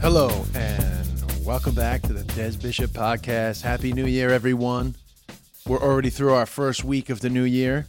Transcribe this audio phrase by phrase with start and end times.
[0.00, 3.60] Hello and welcome back to the Des Bishop Podcast.
[3.60, 4.94] Happy New Year, everyone.
[5.66, 7.86] We're already through our first week of the new year,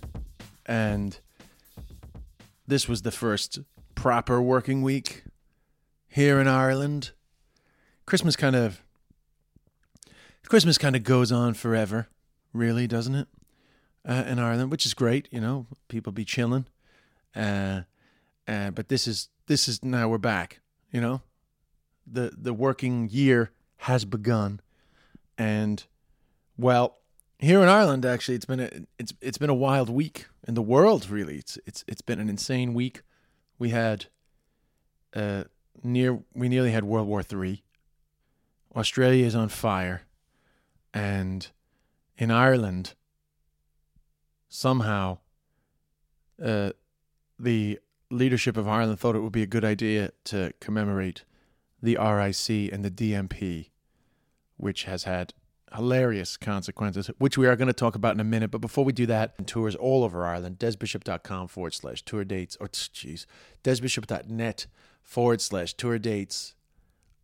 [0.65, 1.17] and
[2.67, 3.59] this was the first
[3.95, 5.23] proper working week
[6.09, 7.11] here in Ireland.
[8.05, 8.83] Christmas kind of
[10.49, 12.09] Christmas kind of goes on forever,
[12.51, 13.29] really, doesn't it?
[14.05, 16.65] Uh, in Ireland, which is great, you know, people be chilling.
[17.33, 17.83] Uh,
[18.49, 20.59] uh, but this is this is now we're back,
[20.91, 21.21] you know
[22.11, 24.59] the the working year has begun,
[25.37, 25.85] and
[26.57, 26.97] well,
[27.39, 30.61] here in Ireland, actually, it's been a it's it's been a wild week in the
[30.61, 31.09] world.
[31.09, 33.01] Really, it's it's it's been an insane week.
[33.57, 34.05] We had
[35.15, 35.45] uh
[35.83, 37.63] near we nearly had World War Three.
[38.75, 40.03] Australia is on fire,
[40.93, 41.49] and
[42.17, 42.93] in Ireland,
[44.47, 45.17] somehow,
[46.41, 46.71] uh,
[47.37, 51.23] the leadership of Ireland thought it would be a good idea to commemorate
[51.81, 53.69] the RIC and the DMP,
[54.57, 55.33] which has had
[55.75, 58.51] hilarious consequences, which we are going to talk about in a minute.
[58.51, 62.67] But before we do that, tours all over Ireland, desbishop.com forward slash tour dates, or
[62.67, 63.25] jeez,
[63.63, 64.67] desbishop.net
[65.01, 66.55] forward slash tour dates.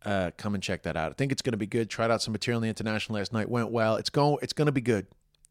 [0.04, 1.10] Uh, come and check that out.
[1.10, 1.90] I think it's going to be good.
[1.90, 3.48] Tried out some material in the international last night.
[3.48, 3.96] Went well.
[3.96, 4.38] It's going.
[4.42, 5.06] It's going to be good.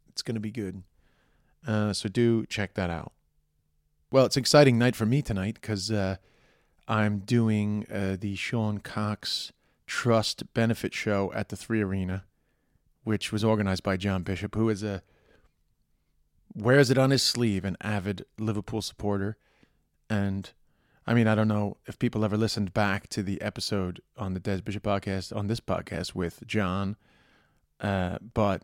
[0.09, 0.83] It's going to be good.
[1.67, 3.11] Uh, so do check that out.
[4.09, 6.15] Well, it's an exciting night for me tonight because uh,
[6.87, 9.51] I'm doing uh, the Sean Cox
[9.85, 12.25] Trust benefit show at the Three Arena,
[13.03, 15.01] which was organized by John Bishop, who is a
[16.53, 19.37] wears it on his sleeve, an avid Liverpool supporter.
[20.09, 20.51] And
[21.05, 24.39] I mean, I don't know if people ever listened back to the episode on the
[24.39, 26.97] Des Bishop podcast, on this podcast with John,
[27.79, 28.63] uh, but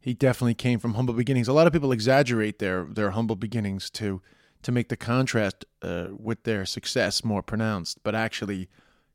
[0.00, 1.48] he definitely came from humble beginnings.
[1.48, 4.22] A lot of people exaggerate their their humble beginnings to
[4.64, 8.02] to make the contrast uh, with their success more pronounced.
[8.02, 8.68] But actually,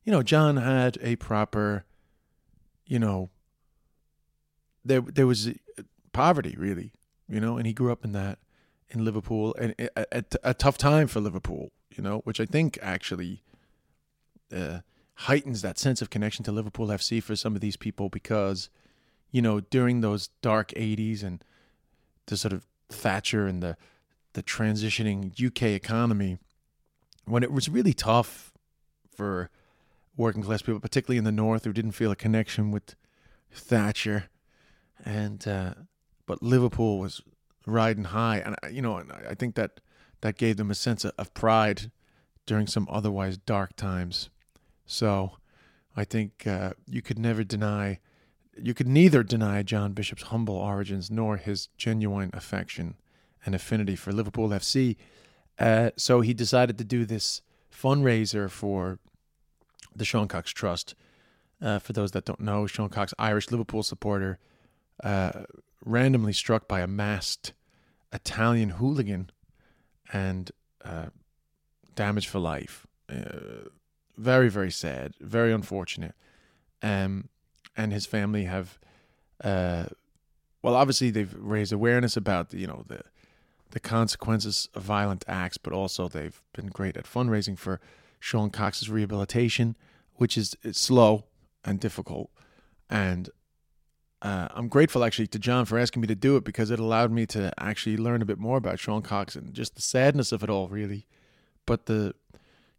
[0.06, 1.86] you know, John had a proper,
[2.86, 3.30] you know,
[4.86, 5.52] there there was uh,
[6.14, 6.94] poverty really,
[7.28, 8.40] you know, and he grew up in that
[8.90, 12.78] in Liverpool and a, a, a tough time for Liverpool, you know, which I think
[12.82, 13.44] actually
[14.56, 14.80] uh,
[15.16, 18.70] heightens that sense of connection to Liverpool FC for some of these people because,
[19.32, 21.44] you know, during those dark '80s and
[22.28, 23.78] the sort of Thatcher and the
[24.40, 26.38] the transitioning UK economy
[27.26, 28.54] when it was really tough
[29.14, 29.50] for
[30.16, 32.96] working class people, particularly in the north, who didn't feel a connection with
[33.52, 34.30] Thatcher,
[35.04, 35.74] and uh,
[36.26, 37.22] but Liverpool was
[37.68, 39.82] riding high, and you know, I think that
[40.22, 41.92] that gave them a sense of pride
[42.46, 44.30] during some otherwise dark times.
[44.86, 45.34] So,
[45.98, 48.00] I think uh, you could never deny,
[48.56, 52.96] you could neither deny John Bishop's humble origins nor his genuine affection
[53.46, 54.96] an affinity for Liverpool FC.
[55.58, 57.42] Uh, so he decided to do this
[57.72, 59.00] fundraiser for
[59.96, 60.96] the Sean Cox Trust.
[61.62, 64.40] Uh, for those that don't know, Sean Cox, Irish Liverpool supporter,
[65.04, 65.44] uh,
[65.84, 67.54] randomly struck by a masked
[68.14, 69.30] Italian hooligan
[70.12, 70.52] and
[70.84, 71.08] uh,
[71.96, 72.88] damaged for life.
[73.10, 73.68] Uh,
[74.18, 76.16] very, very sad, very unfortunate.
[76.82, 77.30] Um,
[77.76, 78.80] and his family have,
[79.44, 79.86] uh,
[80.62, 83.02] well, obviously they've raised awareness about you know the
[83.72, 87.80] the consequences of violent acts, but also they've been great at fundraising for
[88.20, 89.76] Sean Cox's rehabilitation,
[90.16, 91.26] which is slow
[91.64, 92.30] and difficult.
[92.90, 93.30] And
[94.22, 97.12] uh, I'm grateful actually to John for asking me to do it because it allowed
[97.12, 100.44] me to actually learn a bit more about Sean Cox and just the sadness of
[100.44, 101.08] it all, really.
[101.66, 102.16] But the,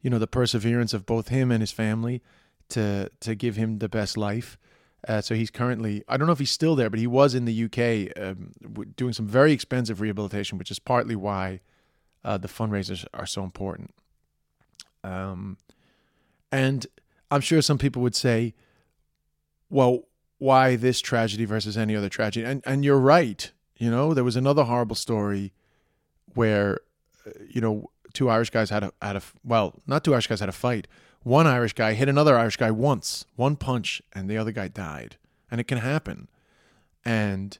[0.02, 2.22] you know, the perseverance of both him and his family
[2.70, 4.58] to to give him the best life
[5.08, 7.46] uh, so he's currently, I don't know if he's still there, but he was in
[7.46, 8.52] the UK um,
[8.96, 11.60] doing some very expensive rehabilitation, which is partly why
[12.24, 13.94] uh, the fundraisers are so important.
[15.02, 15.56] Um,
[16.52, 16.86] and
[17.30, 18.54] I'm sure some people would say,
[19.70, 20.02] well,
[20.38, 22.44] why this tragedy versus any other tragedy?
[22.44, 23.50] And, and you're right.
[23.76, 25.52] You know, there was another horrible story
[26.34, 26.80] where,
[27.26, 30.40] uh, you know, two Irish guys had a, had a, well, not two Irish guys
[30.40, 30.86] had a fight
[31.22, 35.16] one Irish guy hit another Irish guy once, one punch, and the other guy died.
[35.50, 36.28] And it can happen.
[37.04, 37.58] And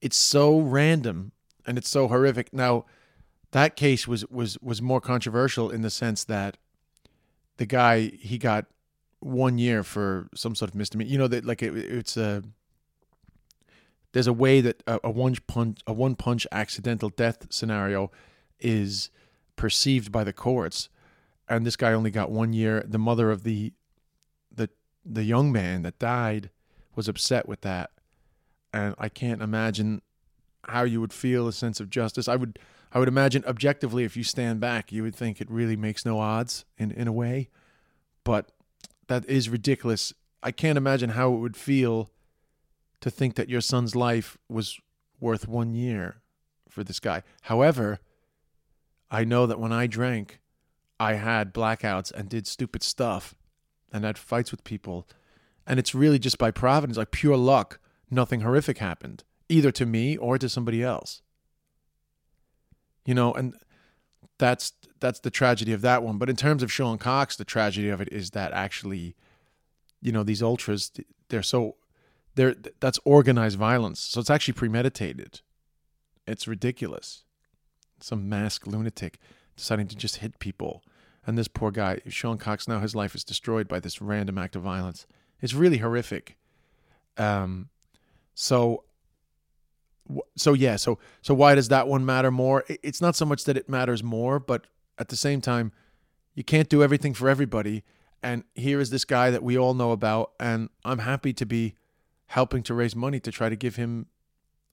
[0.00, 1.32] it's so random
[1.66, 2.52] and it's so horrific.
[2.52, 2.84] Now,
[3.52, 6.58] that case was was was more controversial in the sense that
[7.56, 8.66] the guy he got
[9.20, 11.10] one year for some sort of misdemeanor.
[11.10, 12.42] You know that like it, it's a
[14.12, 18.10] there's a way that a, a one punch a one punch accidental death scenario
[18.60, 19.10] is
[19.56, 20.88] perceived by the courts,
[21.48, 22.84] and this guy only got one year.
[22.86, 23.72] The mother of the
[24.52, 24.68] the
[25.04, 26.50] the young man that died
[26.94, 27.90] was upset with that,
[28.72, 30.02] and I can't imagine
[30.64, 32.28] how you would feel a sense of justice.
[32.28, 32.58] I would
[32.92, 36.18] I would imagine objectively if you stand back, you would think it really makes no
[36.18, 37.48] odds in in a way,
[38.24, 38.50] but
[39.08, 40.12] that is ridiculous.
[40.42, 42.10] I can't imagine how it would feel
[43.00, 44.80] to think that your son's life was
[45.20, 46.16] worth one year
[46.68, 47.22] for this guy.
[47.42, 48.00] However,
[49.10, 50.40] I know that when I drank,
[50.98, 53.34] I had blackouts and did stupid stuff
[53.92, 55.08] and had fights with people.
[55.66, 60.16] And it's really just by providence, like pure luck, nothing horrific happened, either to me
[60.16, 61.22] or to somebody else.
[63.04, 63.54] You know, and
[64.38, 66.18] that's that's the tragedy of that one.
[66.18, 69.14] But in terms of Sean Cox, the tragedy of it is that actually,
[70.00, 70.90] you know, these ultras
[71.28, 71.76] they're so
[72.34, 74.00] they're that's organized violence.
[74.00, 75.40] So it's actually premeditated.
[76.26, 77.24] It's ridiculous.
[78.00, 79.18] Some masked lunatic
[79.56, 80.82] deciding to just hit people.
[81.26, 84.54] And this poor guy, Sean Cox, now his life is destroyed by this random act
[84.54, 85.06] of violence.
[85.40, 86.36] It's really horrific.
[87.18, 87.68] Um,
[88.34, 88.84] so
[90.36, 93.56] so yeah so so why does that one matter more it's not so much that
[93.56, 94.66] it matters more but
[94.98, 95.72] at the same time
[96.34, 97.82] you can't do everything for everybody
[98.22, 101.74] and here is this guy that we all know about and i'm happy to be
[102.26, 104.06] helping to raise money to try to give him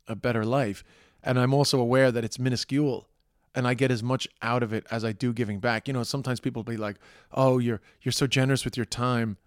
[0.07, 0.83] a better life
[1.23, 3.07] and i'm also aware that it's minuscule
[3.55, 6.03] and i get as much out of it as i do giving back you know
[6.03, 6.97] sometimes people be like
[7.33, 9.37] oh you're you're so generous with your time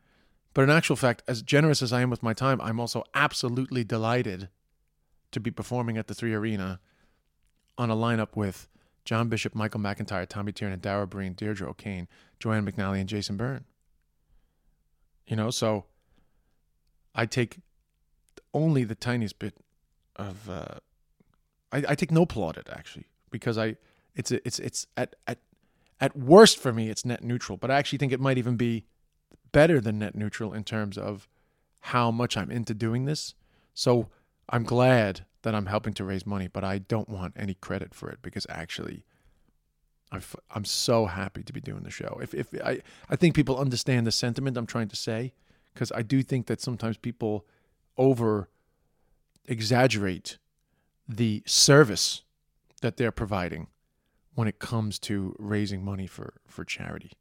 [0.55, 3.85] but in actual fact as generous as i am with my time i'm also absolutely
[3.85, 4.49] delighted
[5.37, 6.81] to be performing at the Three Arena
[7.77, 8.69] on a lineup with
[9.05, 12.09] John Bishop, Michael McIntyre, Tommy Tiernan, Dara Breen, Deirdre O'Kane,
[12.41, 13.65] Joanne McNally, and Jason Byrne.
[15.27, 15.85] You know, so
[17.15, 17.59] I take
[18.55, 19.55] only the tiniest bit
[20.17, 20.77] of uh,
[21.71, 23.77] I, I take no plaudit actually because I
[24.17, 25.39] it's it's it's at at
[26.01, 28.85] at worst for me it's net neutral, but I actually think it might even be
[29.53, 31.29] better than net neutral in terms of
[31.81, 33.35] how much I'm into doing this.
[33.75, 34.09] So
[34.49, 38.11] I'm glad that I'm helping to raise money, but I don't want any credit for
[38.11, 39.05] it because actually,
[40.11, 42.19] I'm I'm so happy to be doing the show.
[42.23, 45.35] If if I I think people understand the sentiment I'm trying to say,
[45.75, 47.47] because I do think that sometimes people
[47.97, 48.49] over
[49.45, 50.39] exaggerate
[51.09, 52.23] the service
[52.81, 53.69] that they're providing
[54.37, 57.13] when it comes to raising money for for charity.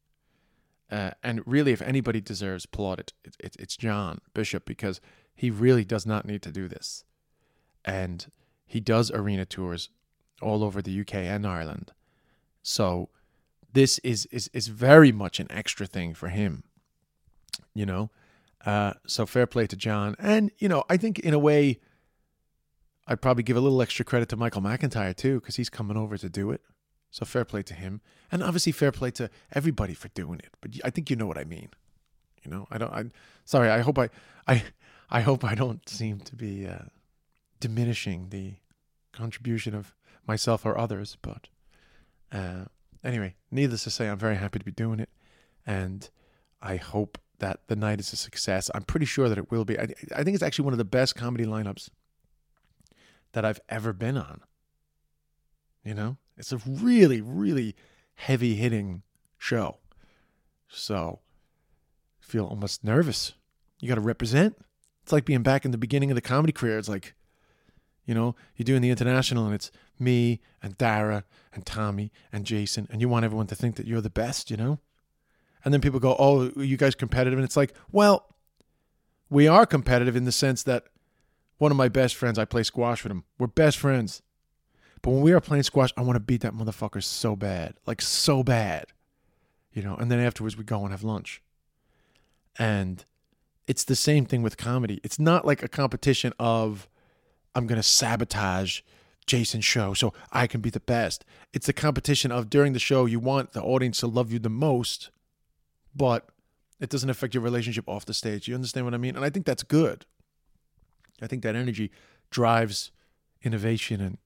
[0.91, 5.01] Uh, and really, if anybody deserves plaudit, it, it, it's John Bishop because
[5.33, 7.03] he really does not need to do this
[7.83, 8.27] and
[8.65, 9.89] he does arena tours
[10.41, 11.93] all over the UK and Ireland.
[12.61, 13.09] So
[13.71, 16.63] this is is is very much an extra thing for him.
[17.73, 18.09] You know?
[18.65, 20.15] Uh, so fair play to John.
[20.17, 21.79] And, you know, I think in a way
[23.07, 26.17] I'd probably give a little extra credit to Michael McIntyre too, because he's coming over
[26.17, 26.61] to do it.
[27.11, 28.01] So fair play to him.
[28.31, 30.49] And obviously fair play to everybody for doing it.
[30.61, 31.69] But I think you know what I mean.
[32.43, 33.05] You know, I don't I
[33.45, 34.09] sorry, I hope I
[34.47, 34.63] I
[35.09, 36.85] I hope I don't seem to be uh,
[37.59, 38.55] diminishing the
[39.11, 39.95] contribution of
[40.27, 41.17] myself or others.
[41.21, 41.47] But
[42.31, 42.65] uh,
[43.03, 45.09] anyway, needless to say, I'm very happy to be doing it,
[45.65, 46.09] and
[46.61, 48.71] I hope that the night is a success.
[48.73, 49.79] I'm pretty sure that it will be.
[49.79, 51.89] I, I think it's actually one of the best comedy lineups
[53.33, 54.41] that I've ever been on.
[55.83, 57.75] You know, it's a really, really
[58.15, 59.03] heavy hitting
[59.37, 59.77] show.
[60.67, 61.19] So,
[62.19, 63.33] feel almost nervous.
[63.79, 64.57] You got to represent.
[65.03, 66.77] It's like being back in the beginning of the comedy career.
[66.77, 67.13] It's like,
[68.05, 71.23] you know, you're doing the international and it's me and Dara
[71.53, 74.57] and Tommy and Jason, and you want everyone to think that you're the best, you
[74.57, 74.79] know?
[75.63, 77.39] And then people go, Oh, you guys competitive?
[77.39, 78.35] And it's like, well,
[79.29, 80.85] we are competitive in the sense that
[81.57, 83.23] one of my best friends, I play squash with him.
[83.39, 84.21] We're best friends.
[85.05, 87.75] But when we are playing squash, I want to beat that motherfucker so bad.
[87.85, 88.85] Like so bad.
[89.71, 91.43] You know, and then afterwards we go and have lunch.
[92.57, 93.05] And
[93.67, 94.99] it's the same thing with comedy.
[95.03, 96.89] It's not like a competition of
[97.53, 98.81] I'm going to sabotage
[99.27, 101.23] Jason's show so I can be the best.
[101.53, 104.49] It's a competition of during the show, you want the audience to love you the
[104.49, 105.11] most,
[105.95, 106.29] but
[106.79, 108.47] it doesn't affect your relationship off the stage.
[108.47, 109.15] You understand what I mean?
[109.15, 110.07] And I think that's good.
[111.21, 111.91] I think that energy
[112.31, 112.91] drives
[113.43, 114.17] innovation and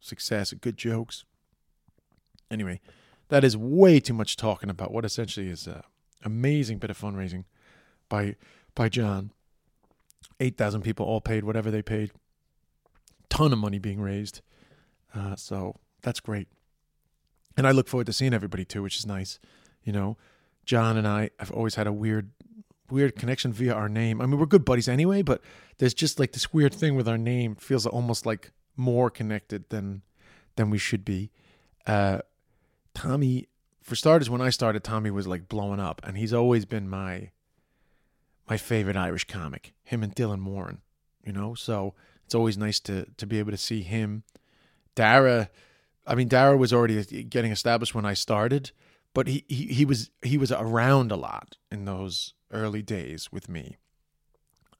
[0.00, 1.24] success good jokes.
[2.50, 2.80] Anyway,
[3.28, 5.82] that is way too much talking about what essentially is an
[6.24, 7.44] amazing bit of fundraising
[8.08, 8.36] by
[8.74, 9.32] by John.
[10.40, 12.12] 8,000 people all paid whatever they paid
[13.28, 14.40] ton of money being raised.
[15.14, 16.48] Uh, so that's great.
[17.56, 19.38] And I look forward to seeing everybody too, which is nice.
[19.82, 20.16] You know,
[20.64, 22.30] John and I have always had a weird,
[22.90, 24.20] weird connection via our name.
[24.20, 25.40] I mean, we're good buddies anyway, but
[25.78, 27.52] there's just like this weird thing with our name.
[27.52, 30.02] It feels almost like more connected than
[30.56, 31.30] than we should be.
[31.86, 32.20] Uh,
[32.94, 33.48] Tommy,
[33.82, 37.30] for starters, when I started, Tommy was like blowing up, and he's always been my
[38.48, 39.74] my favorite Irish comic.
[39.84, 40.80] Him and Dylan Moran,
[41.24, 41.54] you know.
[41.54, 41.94] So
[42.24, 44.22] it's always nice to to be able to see him.
[44.94, 45.50] Dara,
[46.06, 48.72] I mean, Dara was already getting established when I started,
[49.14, 53.48] but he he, he was he was around a lot in those early days with
[53.48, 53.76] me.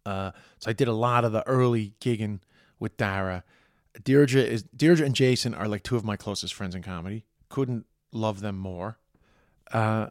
[0.05, 2.41] Uh, so I did a lot of the early gigging
[2.79, 3.45] with Dara.
[4.03, 7.25] Deirdre is Deirdre and Jason are like two of my closest friends in comedy.
[7.49, 8.99] Couldn't love them more.
[9.73, 10.09] Uh,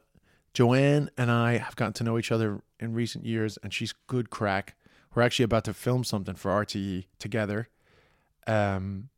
[0.53, 4.29] Joanne and I have gotten to know each other in recent years, and she's good
[4.29, 4.75] crack.
[5.13, 7.69] We're actually about to film something for RTE together.
[8.45, 9.09] Um,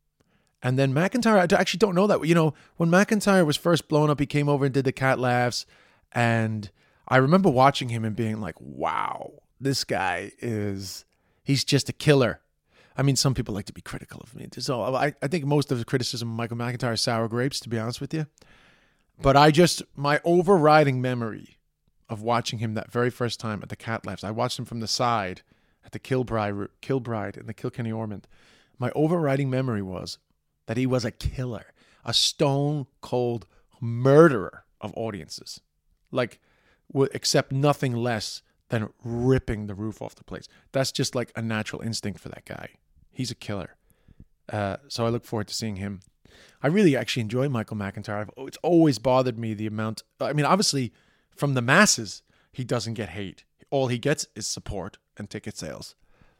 [0.62, 2.26] and then McIntyre, I actually don't know that.
[2.26, 5.18] You know, when McIntyre was first blown up, he came over and did the cat
[5.18, 5.64] laughs.
[6.12, 6.70] And
[7.08, 11.04] I remember watching him and being like, wow, this guy is,
[11.42, 12.40] he's just a killer.
[12.96, 14.48] I mean, some people like to be critical of me.
[14.58, 17.60] So uh, I, I think most of the criticism of Michael McIntyre is sour grapes,
[17.60, 18.26] to be honest with you.
[19.22, 21.58] But I just, my overriding memory
[22.08, 24.80] of watching him that very first time at the Cat Laughs, I watched him from
[24.80, 25.42] the side
[25.84, 28.24] at the Kilbride, Kilbride and the Kilkenny Ormonde.
[28.78, 30.18] My overriding memory was
[30.66, 31.66] that he was a killer,
[32.04, 33.46] a stone cold
[33.80, 35.60] murderer of audiences.
[36.10, 36.40] Like,
[36.92, 40.48] would accept nothing less than ripping the roof off the place.
[40.72, 42.70] That's just like a natural instinct for that guy.
[43.12, 43.76] He's a killer.
[44.48, 46.00] Uh, so I look forward to seeing him
[46.62, 48.28] I really actually enjoy Michael McIntyre.
[48.38, 50.02] It's always bothered me the amount.
[50.20, 50.92] I mean, obviously,
[51.34, 53.44] from the masses, he doesn't get hate.
[53.70, 55.94] All he gets is support and ticket sales.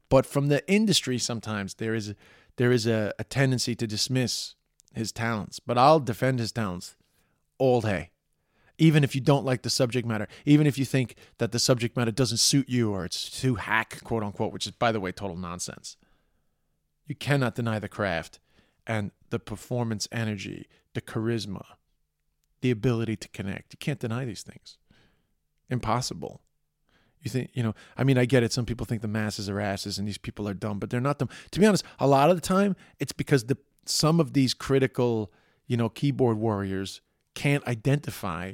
[0.09, 2.15] But from the industry, sometimes there is
[2.57, 4.57] there is a, a tendency to dismiss
[4.93, 5.61] his talents.
[5.61, 6.97] But I'll defend his talents
[7.59, 8.11] all day,
[8.77, 11.97] even if you don't like the subject matter, even if you think that the subject
[11.97, 15.13] matter doesn't suit you or it's too hack, quote unquote, which is by the way
[15.13, 15.97] total nonsense.
[17.11, 18.39] You cannot deny the craft
[18.87, 21.65] and the performance energy, the charisma,
[22.61, 23.75] the ability to connect.
[23.75, 24.79] You can't deny these things.
[25.69, 26.41] Impossible.
[27.21, 28.53] You think, you know, I mean, I get it.
[28.53, 31.19] Some people think the masses are asses and these people are dumb, but they're not
[31.19, 31.31] dumb.
[31.51, 35.33] To be honest, a lot of the time, it's because the some of these critical,
[35.67, 37.01] you know, keyboard warriors
[37.35, 38.53] can't identify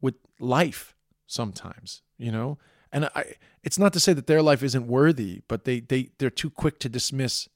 [0.00, 0.94] with life
[1.26, 2.56] sometimes, you know?
[2.92, 6.30] And I it's not to say that their life isn't worthy, but they they they're
[6.30, 7.48] too quick to dismiss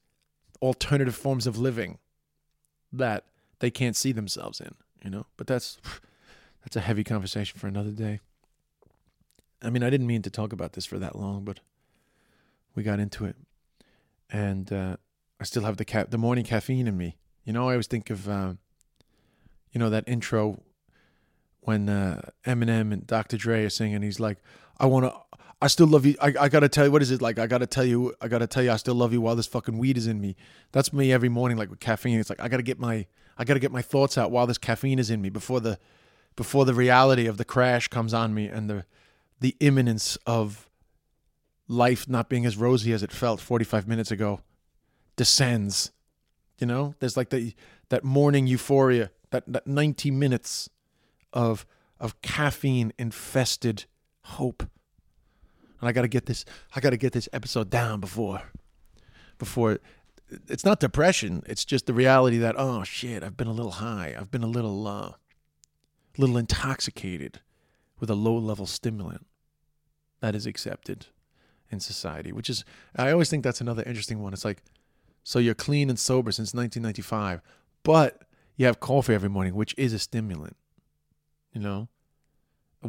[0.61, 1.99] alternative forms of living
[2.91, 3.25] that
[3.59, 5.25] they can't see themselves in, you know?
[5.37, 5.77] But that's
[6.63, 8.19] that's a heavy conversation for another day.
[9.61, 11.59] I mean, I didn't mean to talk about this for that long, but
[12.75, 13.35] we got into it.
[14.29, 14.97] And uh,
[15.39, 17.17] I still have the ca- the morning caffeine in me.
[17.43, 18.53] You know, I always think of uh,
[19.71, 20.61] you know that intro
[21.67, 23.37] when uh, Eminem and Dr.
[23.37, 24.01] Dre are singing.
[24.01, 24.37] He's like,
[24.79, 25.13] "I want to
[25.61, 26.15] I still love you.
[26.21, 27.39] I, I gotta tell you, what is it like?
[27.39, 29.77] I gotta tell you, I gotta tell you, I still love you while this fucking
[29.77, 30.35] weed is in me.
[30.71, 32.19] That's me every morning, like with caffeine.
[32.19, 33.05] It's like I gotta get my,
[33.37, 35.79] I gotta get my thoughts out while this caffeine is in me before the,
[36.35, 38.85] before the reality of the crash comes on me and the,
[39.39, 40.69] the imminence of
[41.67, 44.41] life not being as rosy as it felt 45 minutes ago
[45.15, 45.91] descends.
[46.59, 47.53] You know, there's like the
[47.89, 50.69] that morning euphoria, that that 90 minutes
[51.35, 51.65] of
[51.99, 53.85] of caffeine infested
[54.23, 54.63] hope
[55.79, 58.41] and I got to get this I got to get this episode down before
[59.37, 59.79] before
[60.47, 64.15] it's not depression, it's just the reality that oh shit, I've been a little high.
[64.17, 65.15] I've been a little uh a
[66.17, 67.41] little intoxicated
[67.99, 69.27] with a low level stimulant
[70.21, 71.07] that is accepted
[71.69, 72.65] in society, which is
[72.95, 74.33] I always think that's another interesting one.
[74.33, 74.63] It's like
[75.23, 77.41] so you're clean and sober since 1995,
[77.83, 78.23] but
[78.55, 80.55] you have coffee every morning, which is a stimulant.
[81.55, 81.87] You know?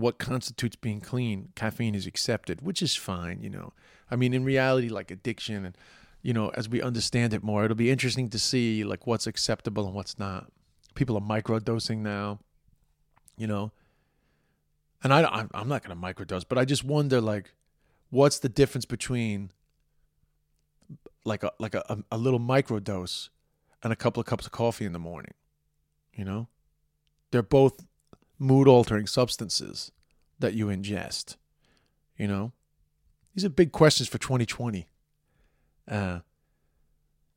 [0.01, 3.73] what constitutes being clean, caffeine is accepted, which is fine, you know.
[4.11, 5.77] I mean, in reality, like addiction and,
[6.23, 9.87] you know, as we understand it more, it'll be interesting to see like what's acceptable
[9.87, 10.51] and what's not.
[10.95, 12.41] People are microdosing now,
[13.37, 13.73] you know.
[15.03, 17.53] And I, I'm not going to microdose, but I just wonder like,
[18.11, 19.51] what's the difference between
[21.25, 23.29] like a like a, a little microdose
[23.83, 25.35] and a couple of cups of coffee in the morning,
[26.15, 26.49] you know?
[27.31, 27.85] They're both
[28.39, 29.91] mood altering substances
[30.39, 31.37] that you ingest?
[32.17, 32.53] You know,
[33.35, 34.87] these are big questions for 2020.
[35.89, 36.21] Uh,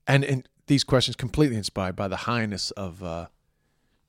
[0.08, 3.28] and, and these questions completely inspired by the highness of uh,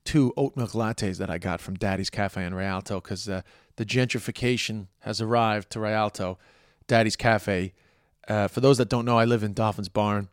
[0.03, 3.41] two oat milk lattes that I got from Daddy's Cafe in Rialto because uh,
[3.75, 6.37] the gentrification has arrived to Rialto.
[6.87, 7.73] Daddy's Cafe.
[8.27, 10.29] Uh, for those that don't know, I live in Dolphins Barn,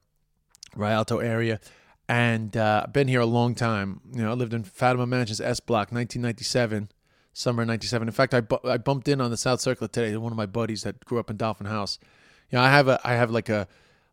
[0.75, 1.61] Rialto area,
[2.09, 4.01] and uh, I've been here a long time.
[4.13, 6.91] You know, I lived in Fatima Mansions S Block, 1997,
[7.33, 8.09] summer '97.
[8.09, 10.17] In fact, I bu- I bumped in on the South Circular today.
[10.17, 11.99] One of my buddies that grew up in Dolphin House.
[12.51, 13.69] You know, I have a I have like a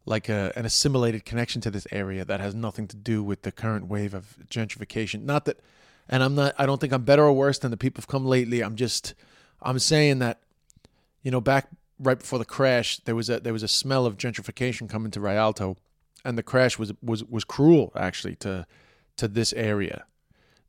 [0.05, 3.51] like a, an assimilated connection to this area that has nothing to do with the
[3.51, 5.23] current wave of gentrification.
[5.23, 5.59] Not that,
[6.07, 6.53] and I'm not.
[6.57, 8.61] I don't think I'm better or worse than the people who've come lately.
[8.61, 9.15] I'm just,
[9.61, 10.41] I'm saying that,
[11.23, 14.17] you know, back right before the crash, there was a there was a smell of
[14.17, 15.77] gentrification coming to Rialto,
[16.25, 18.65] and the crash was was was cruel actually to
[19.17, 20.05] to this area,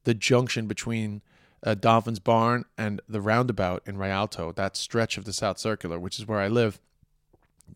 [0.04, 1.22] the junction between.
[1.64, 6.18] Uh, Dolphins Barn and the roundabout in Rialto, that stretch of the South Circular, which
[6.18, 6.78] is where I live,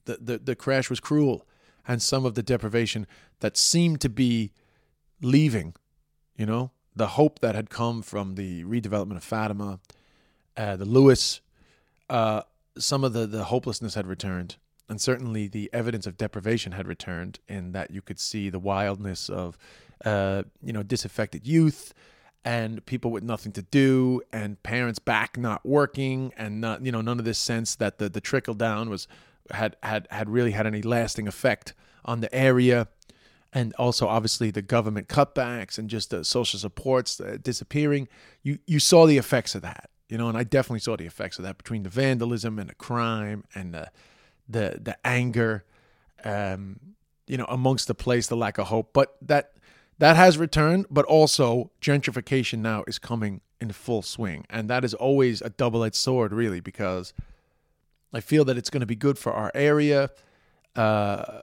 [0.05, 1.47] the, the, the crash was cruel
[1.87, 3.07] and some of the deprivation
[3.41, 4.53] that seemed to be
[5.23, 5.75] leaving,
[6.37, 9.81] you know, the hope that had come from the redevelopment of Fatima,
[10.57, 11.41] uh, the Lewis,
[12.09, 12.43] uh,
[12.79, 14.57] some of the, the hopelessness had returned.
[14.91, 19.29] And certainly the evidence of deprivation had returned in that you could see the wildness
[19.29, 19.57] of,
[20.05, 21.95] uh, you know, disaffected youth
[22.45, 27.01] and people with nothing to do and parents back not working and not, you know,
[27.01, 29.07] none of this sense that the, the trickle down was
[29.53, 31.73] had had had really had any lasting effect
[32.05, 32.89] on the area.
[33.53, 38.09] And also obviously the government cutbacks and just the social supports uh, disappearing.
[38.43, 41.39] You you saw the effects of that you know and I definitely saw the effects
[41.39, 43.93] of that between the vandalism and the crime and the
[44.51, 45.65] the the anger
[46.25, 46.79] um
[47.27, 49.53] you know amongst the place the lack of hope but that
[49.99, 54.95] that has returned but also gentrification now is coming in full swing and that is
[54.95, 57.13] always a double-edged sword really because
[58.13, 60.11] I feel that it's going to be good for our area.
[60.75, 61.41] Uh,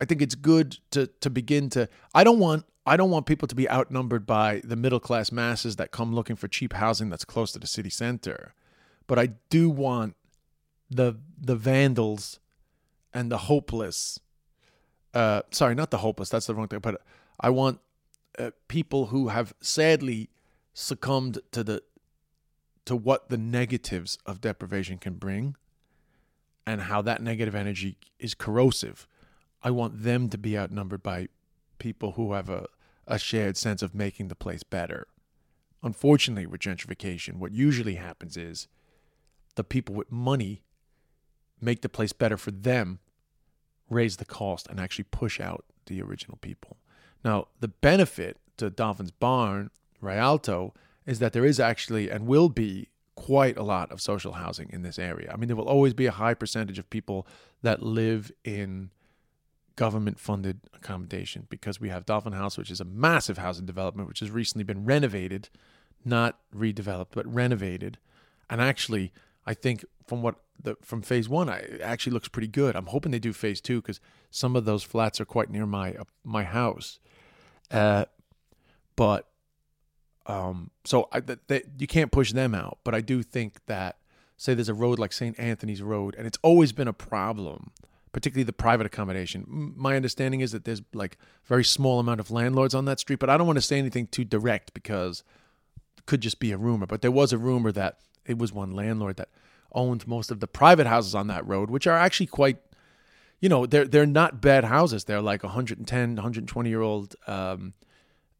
[0.00, 1.88] I think it's good to to begin to.
[2.14, 5.76] I don't want I don't want people to be outnumbered by the middle class masses
[5.76, 8.54] that come looking for cheap housing that's close to the city center,
[9.06, 10.16] but I do want
[10.90, 12.40] the the vandals
[13.14, 14.18] and the hopeless.
[15.14, 16.28] Uh, sorry, not the hopeless.
[16.28, 16.80] That's the wrong thing.
[16.80, 17.02] But
[17.40, 17.80] I want
[18.38, 20.30] uh, people who have sadly
[20.74, 21.82] succumbed to the
[22.84, 25.54] to what the negatives of deprivation can bring
[26.66, 29.06] and how that negative energy is corrosive.
[29.62, 31.28] I want them to be outnumbered by
[31.78, 32.66] people who have a,
[33.06, 35.06] a shared sense of making the place better.
[35.82, 38.66] Unfortunately, with gentrification, what usually happens is
[39.54, 40.62] the people with money
[41.60, 42.98] make the place better for them,
[43.92, 46.76] raise the cost, and actually push out the original people.
[47.24, 50.74] Now, the benefit to Dolphins Barn, Rialto,
[51.06, 54.82] is that there is actually and will be quite a lot of social housing in
[54.82, 55.30] this area.
[55.32, 57.26] I mean, there will always be a high percentage of people
[57.62, 58.90] that live in
[59.76, 64.20] government funded accommodation because we have Dolphin House, which is a massive housing development, which
[64.20, 65.48] has recently been renovated,
[66.04, 67.98] not redeveloped, but renovated.
[68.50, 69.12] And actually,
[69.46, 72.76] I think from what the from phase one, I, actually looks pretty good.
[72.76, 75.94] I'm hoping they do phase two because some of those flats are quite near my
[75.94, 76.98] uh, my house.
[77.70, 78.04] Uh,
[78.96, 79.28] but
[80.26, 83.96] um, so I, they, you can't push them out, but I do think that
[84.36, 85.38] say there's a road like St.
[85.38, 87.70] Anthony's Road, and it's always been a problem,
[88.12, 89.44] particularly the private accommodation.
[89.76, 93.30] My understanding is that there's like very small amount of landlords on that street, but
[93.30, 95.22] I don't want to say anything too direct because
[95.96, 96.86] it could just be a rumor.
[96.86, 99.28] But there was a rumor that it was one landlord that
[99.74, 102.58] owned most of the private houses on that road, which are actually quite,
[103.40, 105.04] you know, they're they're not bad houses.
[105.04, 107.16] They're like 110, 120 year old.
[107.26, 107.74] Um,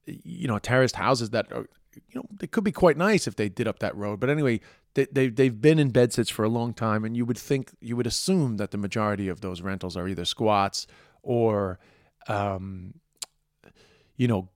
[0.07, 3.49] you know terraced houses that are you know they could be quite nice if they
[3.49, 4.61] did up that road but anyway
[4.95, 7.97] they, they they've been in bedsits for a long time and you would think you
[7.97, 10.87] would assume that the majority of those rentals are either squats
[11.23, 11.79] or
[12.29, 12.95] um
[14.17, 14.49] you know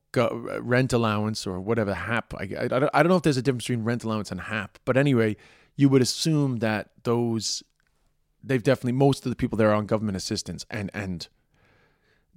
[0.61, 3.85] rent allowance or whatever HAP I, I, I don't know if there's a difference between
[3.85, 5.37] rent allowance and HAP but anyway
[5.77, 7.63] you would assume that those
[8.43, 11.29] they've definitely most of the people there are on government assistance and and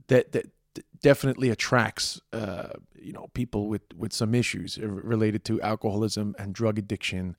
[0.07, 0.47] that that
[1.01, 6.77] definitely attracts uh, you know people with with some issues related to alcoholism and drug
[6.77, 7.35] addiction.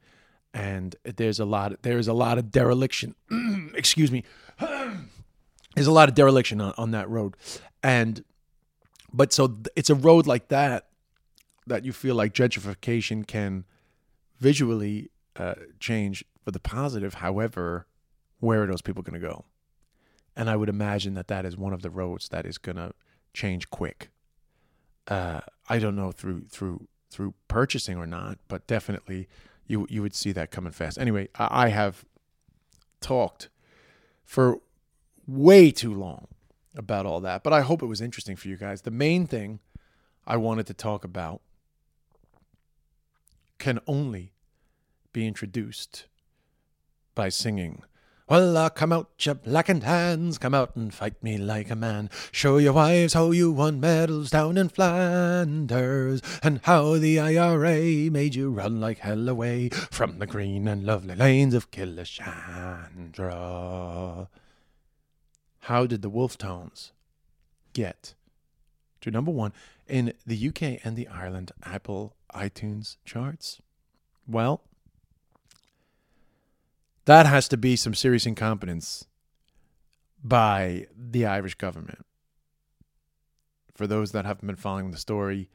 [0.53, 3.15] And there's a lot there's a lot of dereliction
[3.75, 4.25] excuse me
[4.59, 7.37] there's a lot of dereliction on, on that road.
[7.83, 8.25] And
[9.13, 10.89] but so it's a road like that
[11.67, 13.65] that you feel like gentrification can
[14.39, 17.87] visually uh, change for the positive however
[18.41, 19.45] where are those people going to go
[20.37, 22.93] and i would imagine that that is one of the roads that is going to
[23.33, 24.11] change quick.
[25.09, 29.29] Uh, I don't know through through through purchasing or not, but definitely
[29.67, 30.99] you you would see that coming fast.
[30.99, 32.05] Anyway, I, I have
[33.01, 33.49] talked
[34.25, 34.61] for
[35.27, 36.29] way too long
[36.77, 38.83] about all that, but I hope it was interesting for you guys.
[38.83, 39.61] The main thing
[40.27, 41.41] I wanted to talk about
[43.59, 44.33] can only
[45.13, 46.07] be introduced
[47.15, 47.83] by singing
[48.29, 52.09] Well, uh, come out, you blackened hands, come out and fight me like a man.
[52.31, 58.37] Show your wives how you won medals down in Flanders, and how the IRA made
[58.37, 64.29] you run like hell away from the green and lovely lanes of Killeshandra.
[65.65, 66.93] How did the Wolfe Tones
[67.73, 68.15] get
[69.01, 69.53] to number one
[69.89, 73.61] in the UK and the Ireland Apple iTunes charts?
[74.29, 74.63] Well,
[77.05, 79.07] that has to be some serious incompetence
[80.23, 82.05] by the Irish government.
[83.75, 85.49] For those that haven't been following the story,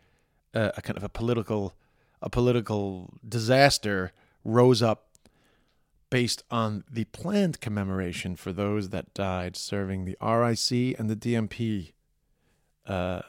[0.54, 1.76] uh, a kind of a political,
[2.22, 4.12] a political disaster
[4.44, 5.10] rose up
[6.10, 11.92] based on the planned commemoration for those that died serving the RIC and the DMP,
[12.88, 13.22] uh,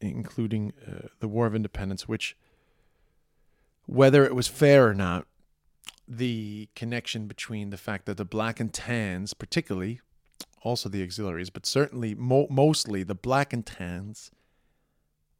[0.00, 2.36] including uh, the War of Independence, which,
[3.86, 5.26] whether it was fair or not,
[6.16, 10.00] the connection between the fact that the black and tans, particularly,
[10.62, 14.30] also the auxiliaries, but certainly mo- mostly the black and tans,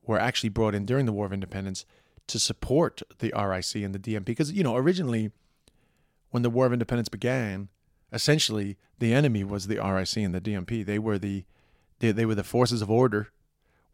[0.04, 1.84] were actually brought in during the War of Independence
[2.26, 4.24] to support the RIC and the DMP.
[4.24, 5.30] Because, you know, originally,
[6.30, 7.68] when the War of Independence began,
[8.12, 10.84] essentially the enemy was the RIC and the DMP.
[10.84, 11.44] They were the
[11.98, 13.28] they, they were the forces of order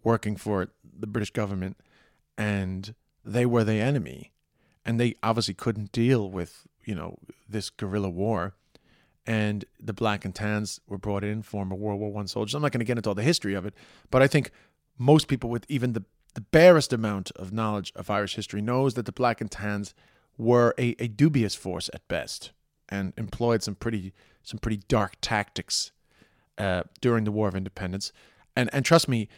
[0.03, 1.77] working for the British government,
[2.39, 4.33] and they were the enemy
[4.89, 8.55] and they obviously couldn't deal with you know this guerrilla war.
[9.27, 12.55] And the black and tans were brought in former world war one soldiers.
[12.55, 13.75] I'm not going to get into all the history of it
[14.11, 14.51] but i think
[14.97, 19.05] most people with even the, the barest amount of knowledge of irish history knows that
[19.05, 19.95] the black and tans
[20.39, 22.53] were a, a dubious force at best
[22.89, 25.91] and employed some pretty some pretty dark tactics
[26.57, 28.13] uh, during the war of independence.
[28.57, 29.29] And and trust me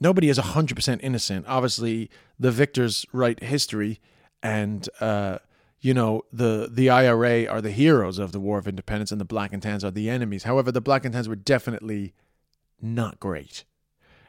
[0.00, 1.44] nobody is 100% innocent.
[1.46, 4.00] Obviously the victors write history
[4.44, 5.38] and uh,
[5.80, 9.24] you know the the IRA are the heroes of the War of Independence, and the
[9.24, 10.44] Black and Tans are the enemies.
[10.44, 12.14] However, the Black and Tans were definitely
[12.80, 13.64] not great,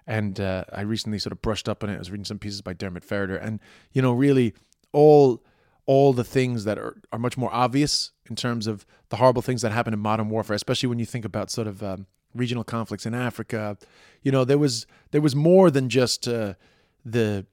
[0.08, 1.96] and uh, I recently sort of brushed up on it.
[1.96, 3.60] I was reading some pieces by Diarmaid Ferriter, and
[3.92, 4.56] you know, really
[4.94, 5.44] all
[5.86, 9.62] all the things that are, are much more obvious in terms of the horrible things
[9.62, 13.06] that happen in modern warfare, especially when you think about sort of um, regional conflicts
[13.06, 13.78] in Africa.
[14.24, 16.56] You know, there was there was more than just uh,
[17.04, 17.46] the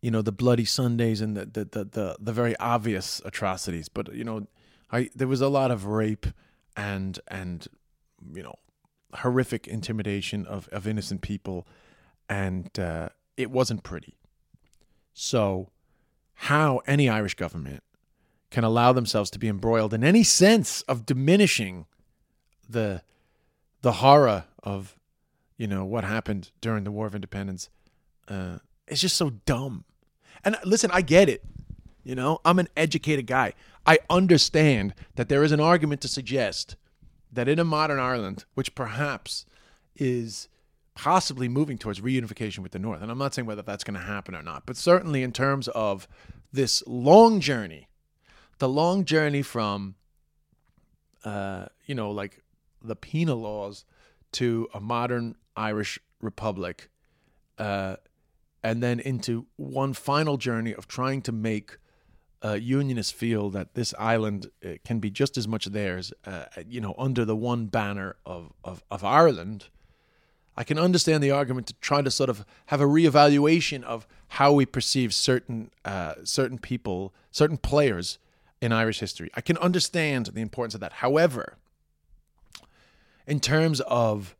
[0.00, 3.88] you know the bloody Sundays and the the, the the the very obvious atrocities.
[3.88, 4.46] But you know,
[4.90, 6.26] I there was a lot of rape
[6.76, 7.66] and and
[8.34, 8.54] you know
[9.14, 11.66] horrific intimidation of of innocent people,
[12.28, 14.16] and uh, it wasn't pretty.
[15.12, 15.70] So,
[16.34, 17.82] how any Irish government
[18.50, 21.86] can allow themselves to be embroiled in any sense of diminishing
[22.68, 23.02] the
[23.82, 24.96] the horror of
[25.56, 27.70] you know what happened during the War of Independence
[28.28, 29.84] uh, it's just so dumb.
[30.44, 31.44] And listen, I get it.
[32.04, 33.54] You know, I'm an educated guy.
[33.84, 36.76] I understand that there is an argument to suggest
[37.32, 39.44] that in a modern Ireland, which perhaps
[39.96, 40.48] is
[40.94, 44.06] possibly moving towards reunification with the North, and I'm not saying whether that's going to
[44.06, 46.08] happen or not, but certainly in terms of
[46.52, 47.88] this long journey,
[48.58, 49.96] the long journey from,
[51.24, 52.42] uh, you know, like
[52.82, 53.84] the penal laws
[54.32, 56.88] to a modern Irish republic,
[57.58, 57.96] uh,
[58.66, 61.76] and then into one final journey of trying to make
[62.44, 66.80] uh, unionists feel that this island uh, can be just as much theirs, uh, you
[66.80, 69.68] know, under the one banner of, of, of Ireland.
[70.56, 74.52] I can understand the argument to try to sort of have a reevaluation of how
[74.52, 78.18] we perceive certain uh, certain people, certain players
[78.60, 79.30] in Irish history.
[79.34, 80.94] I can understand the importance of that.
[80.94, 81.56] However,
[83.28, 84.34] in terms of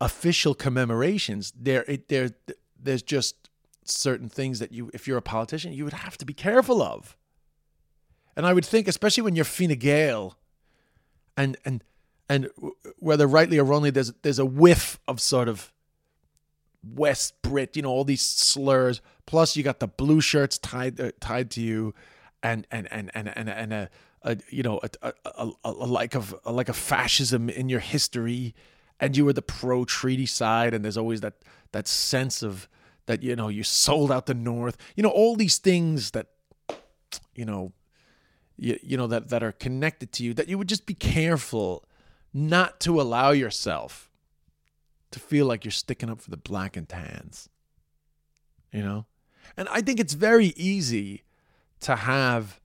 [0.00, 2.30] official commemorations, there it, there
[2.80, 3.50] there's just
[3.84, 7.16] certain things that you, if you're a politician, you would have to be careful of.
[8.36, 10.36] And I would think, especially when you're Fine Gael,
[11.36, 11.82] and and
[12.28, 12.48] and
[12.98, 15.72] whether rightly or wrongly, there's there's a whiff of sort of
[16.84, 19.00] West Brit, you know, all these slurs.
[19.26, 21.94] Plus, you got the blue shirts tied uh, tied to you,
[22.42, 23.90] and and and and and, and a,
[24.22, 28.54] a you know a, a, a, like of like a fascism in your history,
[29.00, 31.34] and you were the pro treaty side, and there's always that
[31.72, 32.68] that sense of
[33.06, 36.26] that you know you sold out the north you know all these things that
[37.34, 37.72] you know
[38.56, 41.84] you, you know that that are connected to you that you would just be careful
[42.32, 44.10] not to allow yourself
[45.10, 47.48] to feel like you're sticking up for the black and tans
[48.72, 49.06] you know?
[49.56, 51.22] And i think it's very easy
[51.80, 52.60] to have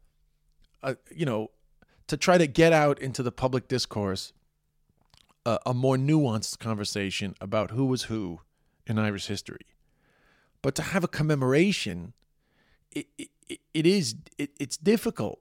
[0.81, 1.51] a, you know
[2.07, 4.33] to try to get out into the public discourse
[5.45, 8.41] a, a more nuanced conversation about who was who
[8.87, 9.65] in Irish history.
[10.61, 12.13] But to have a commemoration,
[12.91, 15.39] it, it, it is it, it's difficult,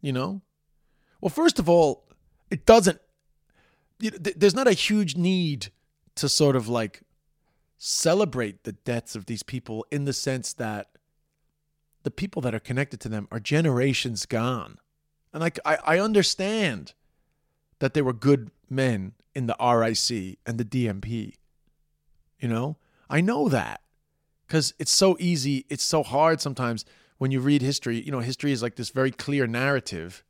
[0.00, 0.42] you know.
[1.20, 2.06] Well, first of all,
[2.50, 3.00] it doesn't.
[4.00, 5.68] You know, th- there's not a huge need
[6.16, 7.02] to sort of like
[7.78, 10.88] celebrate the deaths of these people in the sense that
[12.02, 14.78] the people that are connected to them are generations gone.
[15.32, 16.92] And like I, I understand
[17.80, 21.34] that they were good men in the RIC and the DMP.
[22.44, 22.76] You know,
[23.08, 23.80] I know that
[24.46, 25.64] because it's so easy.
[25.70, 26.84] It's so hard sometimes
[27.16, 28.02] when you read history.
[28.02, 30.22] You know, history is like this very clear narrative,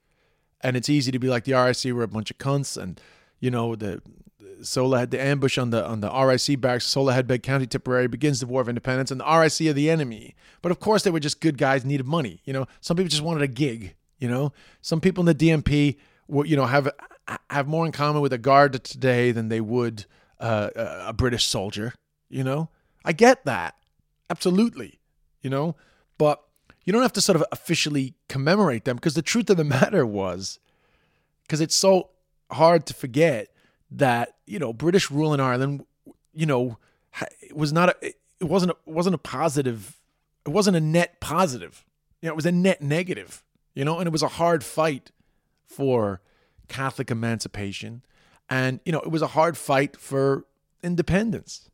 [0.60, 3.00] and it's easy to be like the RIC were a bunch of cunts, and
[3.40, 4.00] you know the
[4.62, 6.86] Sola had the ambush on the on the RIC barracks.
[6.86, 10.36] Soloheadbeg County, Tipperary begins the War of Independence, and the RIC are the enemy.
[10.62, 12.42] But of course, they were just good guys, needed money.
[12.44, 13.96] You know, some people just wanted a gig.
[14.20, 15.96] You know, some people in the DMP,
[16.28, 16.88] were, you know, have
[17.50, 20.06] have more in common with a guard today than they would
[20.38, 20.70] uh,
[21.06, 21.92] a British soldier.
[22.34, 22.68] You know,
[23.04, 23.76] I get that
[24.28, 24.98] absolutely.
[25.40, 25.76] You know,
[26.18, 26.42] but
[26.84, 30.04] you don't have to sort of officially commemorate them because the truth of the matter
[30.04, 30.58] was,
[31.42, 32.10] because it's so
[32.50, 33.48] hard to forget
[33.88, 35.84] that you know British rule in Ireland,
[36.32, 36.78] you know,
[37.52, 40.00] was not a, it wasn't a, wasn't a positive,
[40.44, 41.84] it wasn't a net positive.
[42.20, 43.44] You know, it was a net negative.
[43.74, 45.12] You know, and it was a hard fight
[45.66, 46.20] for
[46.66, 48.02] Catholic emancipation,
[48.50, 50.46] and you know, it was a hard fight for
[50.82, 51.70] independence.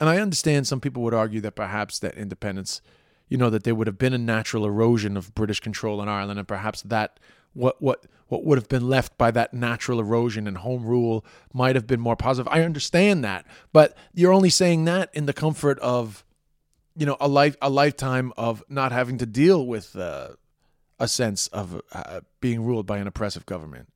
[0.00, 2.80] And I understand some people would argue that perhaps that independence,
[3.28, 6.38] you know, that there would have been a natural erosion of British control in Ireland,
[6.38, 7.18] and perhaps that
[7.52, 11.74] what what what would have been left by that natural erosion and home rule might
[11.74, 12.52] have been more positive.
[12.52, 16.24] I understand that, but you're only saying that in the comfort of,
[16.94, 20.28] you know, a life a lifetime of not having to deal with uh,
[21.00, 23.88] a sense of uh, being ruled by an oppressive government.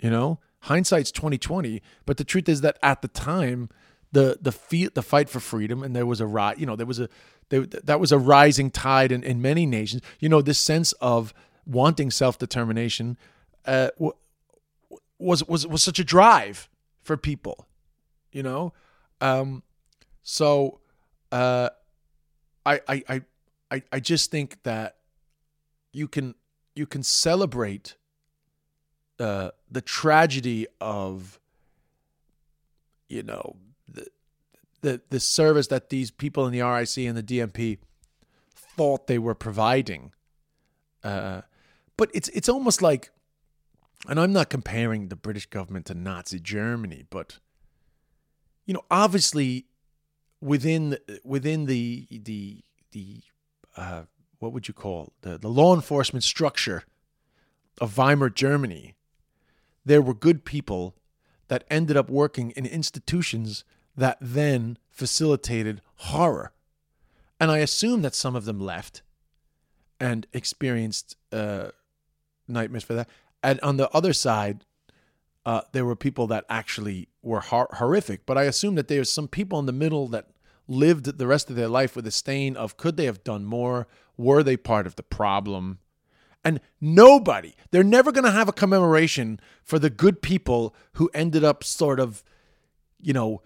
[0.00, 3.68] You know, hindsight's twenty twenty, but the truth is that at the time,
[4.12, 7.00] the the the fight for freedom, and there was a right, you know, there was
[7.00, 7.08] a
[7.48, 10.02] there, that was a rising tide in, in many nations.
[10.20, 11.34] You know, this sense of
[11.66, 13.16] wanting self determination
[13.66, 13.88] uh,
[15.18, 16.68] was was was such a drive
[17.02, 17.66] for people,
[18.32, 18.72] you know.
[19.20, 19.62] Um,
[20.22, 20.80] so
[21.30, 21.70] uh,
[22.64, 23.22] I, I
[23.70, 24.96] I I just think that
[25.92, 26.34] you can
[26.74, 27.96] you can celebrate
[29.18, 31.38] uh, the tragedy of
[33.08, 33.56] you know
[33.92, 34.06] the,
[34.80, 37.78] the the service that these people in the RIC and the DMP
[38.54, 40.12] thought they were providing.
[41.04, 41.42] Uh,
[41.96, 43.10] but it's it's almost like
[44.08, 47.38] and I'm not comparing the British government to Nazi Germany, but
[48.66, 49.66] you know, obviously
[50.40, 53.22] within within the the the
[53.76, 54.02] uh,
[54.38, 56.84] what would you call the the law enforcement structure
[57.80, 58.94] of Weimar Germany,
[59.84, 60.96] there were good people
[61.48, 63.64] that ended up working in institutions
[63.96, 66.52] that then facilitated horror,
[67.40, 69.02] and I assume that some of them left
[70.00, 71.68] and experienced uh,
[72.48, 73.08] nightmares for that.
[73.42, 74.64] And on the other side,
[75.44, 78.26] uh, there were people that actually were hor- horrific.
[78.26, 80.28] But I assume that there's some people in the middle that
[80.68, 83.86] lived the rest of their life with a stain of could they have done more?
[84.16, 85.78] Were they part of the problem?
[86.44, 91.44] And nobody, they're never going to have a commemoration for the good people who ended
[91.44, 92.24] up sort of,
[93.00, 93.42] you know,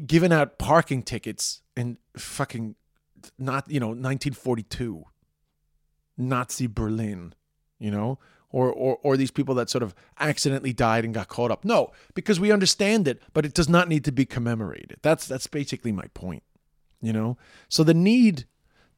[0.00, 2.74] giving out parking tickets in fucking
[3.38, 5.04] not, you know, 1942,
[6.16, 7.34] Nazi Berlin,
[7.78, 8.18] you know,
[8.50, 11.64] or, or, or these people that sort of accidentally died and got caught up.
[11.64, 14.98] No, because we understand it, but it does not need to be commemorated.
[15.02, 16.42] That's that's basically my point.
[17.02, 17.36] You know,
[17.68, 18.46] so the need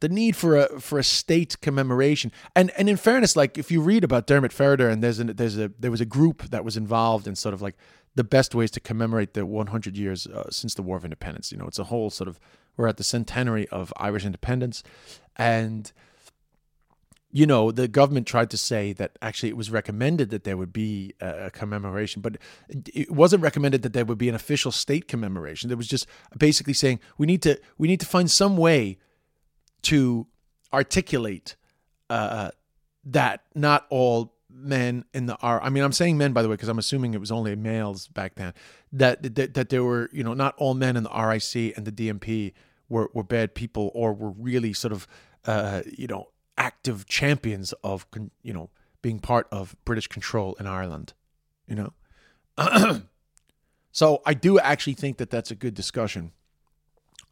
[0.00, 2.32] the need for a for a state commemoration.
[2.54, 5.58] And and in fairness like if you read about Diarmaid Ferriter and there's a there's
[5.58, 7.76] a there was a group that was involved in sort of like
[8.14, 11.52] the best ways to commemorate the 100 years uh, since the War of Independence.
[11.52, 12.38] You know it's a whole sort of
[12.76, 14.82] we're at the centenary of Irish independence.
[15.36, 15.92] And
[17.30, 20.72] you know, the government tried to say that actually it was recommended that there would
[20.72, 22.38] be a commemoration, but
[22.70, 25.68] it wasn't recommended that there would be an official state commemoration.
[25.68, 26.06] There was just
[26.38, 28.96] basically saying we need to we need to find some way
[29.82, 30.26] to
[30.72, 31.56] articulate
[32.10, 32.50] uh,
[33.04, 35.60] that not all men in the R.
[35.62, 38.08] I mean, I'm saying men by the way because I'm assuming it was only males
[38.08, 38.54] back then.
[38.92, 41.92] That, that that there were you know not all men in the RIC and the
[41.92, 42.52] DMP
[42.88, 45.06] were were bad people or were really sort of
[45.44, 48.06] uh, you know active champions of
[48.42, 48.70] you know
[49.02, 51.14] being part of British control in Ireland,
[51.66, 51.92] you know.
[53.92, 56.32] so I do actually think that that's a good discussion.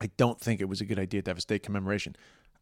[0.01, 2.17] I don't think it was a good idea to have a state commemoration.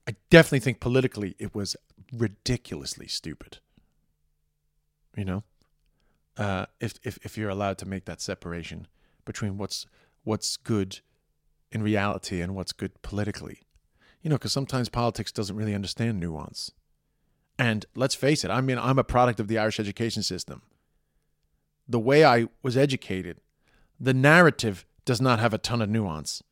[0.09, 1.77] I definitely think politically it was
[2.13, 3.59] ridiculously stupid.
[5.17, 5.45] You know,
[6.37, 8.87] uh, if if if you're allowed to make that separation
[9.25, 9.87] between what's
[10.25, 11.01] what's good
[11.71, 13.61] in reality and what's good politically,
[14.23, 16.71] you know, because sometimes politics doesn't really understand nuance.
[17.59, 20.63] And let's face it, I mean, I'm a product of the Irish education system.
[21.89, 23.41] The way I was educated,
[24.01, 26.43] the narrative does not have a ton of nuance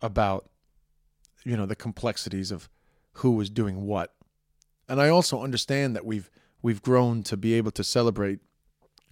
[0.00, 0.48] about,
[1.44, 2.68] you know, the complexities of
[3.14, 4.14] who was doing what.
[4.88, 6.30] And I also understand that we've
[6.62, 8.40] we've grown to be able to celebrate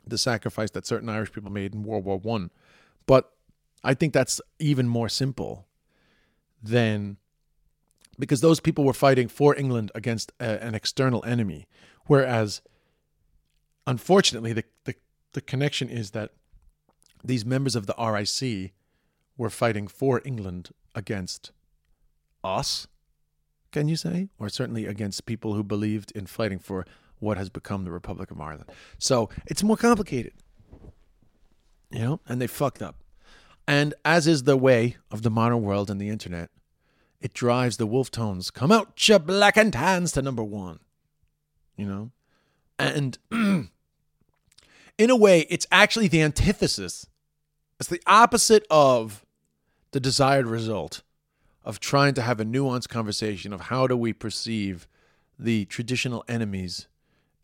[0.06, 2.50] the sacrifice that certain Irish people made in World War One.
[3.06, 3.32] But
[3.84, 5.66] I think that's even more simple
[6.62, 7.18] than
[8.18, 11.66] because those people were fighting for England against a, an external enemy,
[12.06, 12.62] whereas
[13.86, 14.94] unfortunately the, the
[15.32, 16.32] the connection is that
[17.22, 18.72] these members of the RIC
[19.36, 21.52] were fighting for England against
[22.42, 22.86] us,
[23.72, 24.28] can you say?
[24.38, 26.86] Or certainly against people who believed in fighting for
[27.18, 28.70] what has become the Republic of Ireland.
[28.98, 30.32] So it's more complicated,
[31.90, 32.96] you know, and they fucked up.
[33.66, 36.50] And as is the way of the modern world and the internet,
[37.20, 40.78] it drives the Wolfe Tones come out your black and tans to number one,
[41.76, 42.10] you know?
[42.78, 43.70] And in
[45.10, 47.06] a way, it's actually the antithesis.
[47.80, 49.25] It's the opposite of
[49.92, 51.02] the desired result
[51.64, 54.86] of trying to have a nuanced conversation of how do we perceive
[55.38, 56.86] the traditional enemies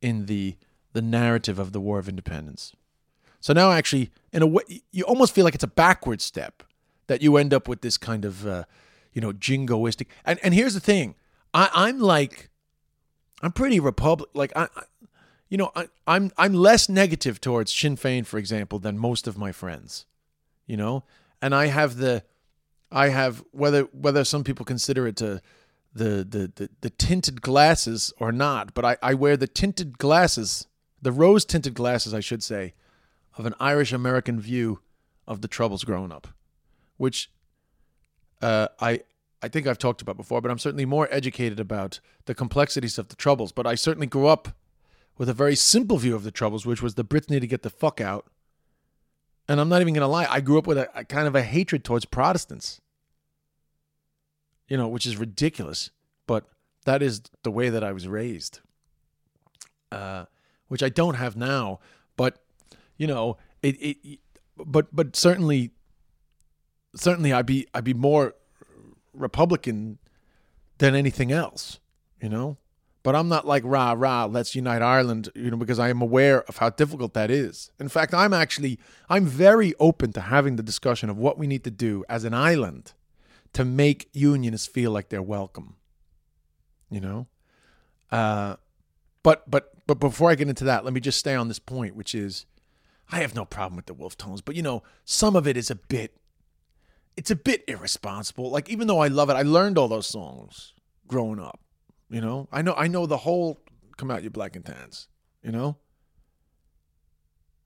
[0.01, 0.57] in the
[0.93, 2.75] the narrative of the War of Independence.
[3.41, 6.63] So now, actually, in a way, you almost feel like it's a backward step
[7.07, 8.65] that you end up with this kind of, uh,
[9.13, 10.07] you know, jingoistic.
[10.25, 11.15] And and here's the thing,
[11.53, 12.51] I, I'm like,
[13.43, 14.31] I'm pretty republic.
[14.35, 14.83] Like I, I
[15.49, 19.37] you know, I, I'm I'm less negative towards Sinn Féin, for example, than most of
[19.37, 20.07] my friends.
[20.67, 21.05] You know,
[21.43, 22.23] and I have the,
[22.93, 25.41] I have whether whether some people consider it to
[25.95, 30.67] the, the, the, the tinted glasses or not, but I, I wear the tinted glasses,
[31.01, 32.75] the rose tinted glasses, I should say,
[33.37, 34.81] of an Irish American view
[35.27, 36.29] of the troubles growing up,
[36.97, 37.31] which
[38.41, 39.01] uh, I
[39.43, 43.09] I think I've talked about before, but I'm certainly more educated about the complexities of
[43.09, 43.53] the troubles.
[43.53, 44.49] But I certainly grew up
[45.19, 47.63] with a very simple view of the troubles, which was the Brits need to get
[47.63, 48.27] the fuck out.
[49.49, 51.35] And I'm not even going to lie, I grew up with a, a kind of
[51.35, 52.81] a hatred towards Protestants
[54.73, 55.91] you know, which is ridiculous,
[56.27, 56.47] but
[56.87, 58.61] that is the way that I was raised,
[59.91, 60.25] uh,
[60.69, 61.79] which I don't have now.
[62.17, 62.39] But
[62.97, 64.21] you know, it, it,
[64.57, 65.73] but but certainly,
[66.97, 68.33] certainly, I'd be I'd be more
[69.13, 69.99] Republican
[70.79, 71.79] than anything else,
[72.23, 72.57] you know.
[73.03, 76.45] But I'm not like rah rah, let's unite Ireland, you know, because I am aware
[76.45, 77.71] of how difficult that is.
[77.79, 78.79] In fact, I'm actually
[79.11, 82.33] I'm very open to having the discussion of what we need to do as an
[82.33, 82.95] island
[83.53, 85.77] to make unionists feel like they're welcome.
[86.91, 87.27] You know?
[88.11, 88.57] Uh,
[89.23, 91.97] but but but before I get into that, let me just stay on this point,
[91.97, 92.47] which is
[93.11, 95.71] I have no problem with the Wolfe Tones, but you know, some of it is
[95.71, 96.17] a bit
[97.17, 98.51] it's a bit irresponsible.
[98.51, 100.75] Like even though I love it, I learned all those songs
[101.07, 101.61] growing up.
[102.09, 102.49] You know?
[102.53, 103.61] I know I know the whole
[103.97, 105.09] come out you black and tans,
[105.43, 105.77] you know?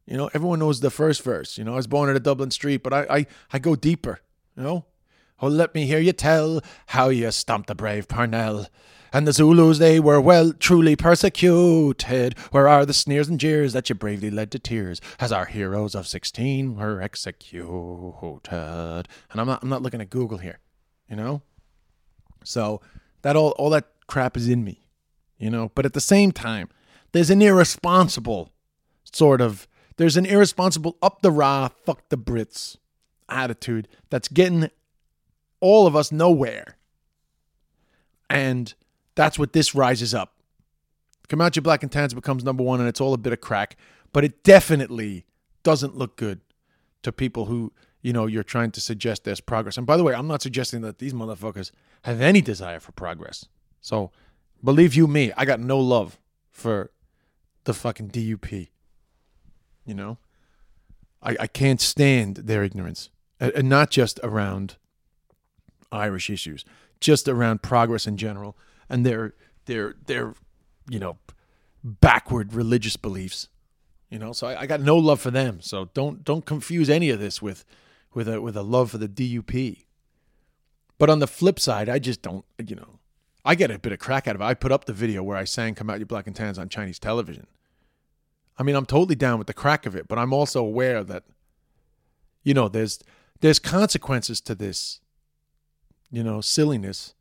[0.07, 1.59] You know, everyone knows the first verse.
[1.59, 4.21] You know, I was born at a Dublin street, but I I, I go deeper,
[4.57, 4.85] you know?
[5.41, 8.67] Oh, let me hear you tell how you stomped the brave Parnell.
[9.13, 12.39] And the Zulus, they were well truly persecuted.
[12.51, 15.95] Where are the sneers and jeers that you bravely led to tears as our heroes
[15.95, 18.49] of 16 were executed?
[18.51, 20.59] And I'm not, I'm not looking at Google here,
[21.09, 21.43] you know?
[22.43, 22.81] So
[23.23, 24.87] that all, all that crap is in me,
[25.39, 25.71] you know?
[25.75, 26.71] But at the same time,
[27.13, 28.53] there's an irresponsible
[29.05, 32.77] sort of, there's an irresponsible up the rah, fuck the Brits
[33.29, 34.71] attitude that's getting
[35.61, 36.77] all of us nowhere.
[38.29, 38.73] And
[39.15, 40.35] that's what this rises up.
[41.29, 43.41] Come out your black and tans becomes number one, and it's all a bit of
[43.41, 43.77] crack,
[44.13, 45.27] but it definitely
[45.63, 46.41] doesn't look good
[47.03, 49.77] to people who, you know, you're trying to suggest there's progress.
[49.77, 53.47] And by the way, I'm not suggesting that these motherfuckers have any desire for progress.
[53.81, 54.13] So
[54.63, 56.19] believe you me, I got no love
[56.51, 56.91] for
[57.65, 58.69] the fucking DUP.
[59.85, 60.19] You know?
[61.23, 63.11] I, I can't stand their ignorance.
[63.41, 64.77] And not just around
[65.93, 66.65] Irish issues,
[67.01, 68.57] just around progress in general
[68.89, 69.35] and their
[69.67, 70.35] their their
[70.89, 71.19] you know
[71.83, 73.49] backward religious beliefs.
[74.11, 75.61] You know, so I, I got no love for them.
[75.61, 77.65] So don't don't confuse any of this with
[78.15, 79.85] with a with a love for the DUP.
[80.99, 83.01] But on the flip side, I just don't you know
[83.45, 84.45] I get a bit of crack out of it.
[84.45, 86.69] I put up the video where I sang "Come Out Your Black and Tans" on
[86.69, 87.47] Chinese television.
[88.59, 91.25] I mean, I'm totally down with the crack of it, but I'm also aware that,
[92.43, 93.01] you know, there's
[93.41, 95.01] there's consequences to this
[96.11, 97.15] you know, silliness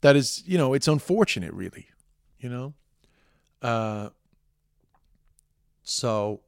[0.00, 1.88] that is, you know, it's unfortunate, really,
[2.38, 2.74] you know.
[3.60, 4.10] Uh,
[5.82, 6.40] so,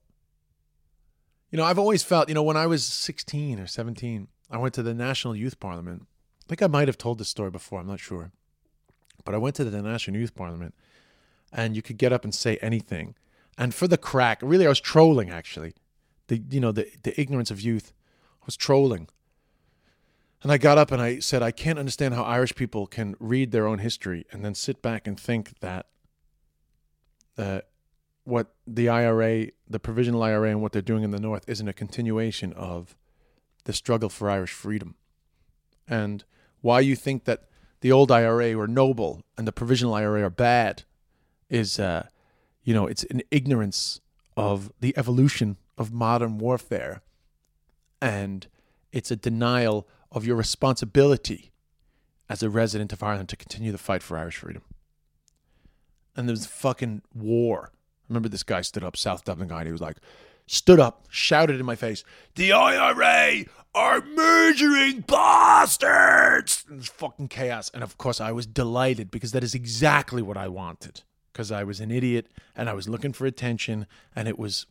[1.50, 4.74] you know, I've always felt, you know, when I was 16 or 17, I went
[4.74, 6.06] to the National Youth Parliament.
[6.44, 8.32] I think I might have told this story before, I'm not sure.
[9.24, 10.74] But I went to the National Youth Parliament
[11.52, 13.14] and you could get up and say anything.
[13.58, 15.74] And for the crack, really, I was trolling actually.
[16.28, 17.92] The you know the the ignorance of youth.
[18.42, 19.08] I was trolling.
[20.42, 23.50] And I got up and I said, I can't understand how Irish people can read
[23.50, 25.86] their own history and then sit back and think that
[27.36, 27.60] uh,
[28.24, 31.72] what the IRA, the provisional IRA, and what they're doing in the North isn't a
[31.72, 32.96] continuation of
[33.64, 34.94] the struggle for Irish freedom.
[35.86, 36.24] And
[36.62, 37.44] why you think that
[37.80, 40.84] the old IRA were noble and the provisional IRA are bad
[41.48, 42.06] is, uh,
[42.62, 44.00] you know, it's an ignorance
[44.36, 47.02] of the evolution of modern warfare.
[48.00, 48.46] And
[48.92, 51.50] it's a denial of your responsibility
[52.28, 54.62] as a resident of Ireland to continue the fight for Irish freedom.
[56.16, 57.70] And there was fucking war.
[57.72, 59.96] I remember this guy stood up, South Dublin guy, and he was like,
[60.46, 62.02] stood up, shouted in my face,
[62.34, 63.44] The IRA
[63.74, 66.64] are murdering bastards!
[66.68, 67.70] And fucking chaos.
[67.72, 71.02] And of course, I was delighted because that is exactly what I wanted.
[71.32, 73.86] Because I was an idiot and I was looking for attention,
[74.16, 74.66] and it was,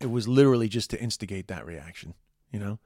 [0.00, 2.14] it was literally just to instigate that reaction,
[2.52, 2.78] you know.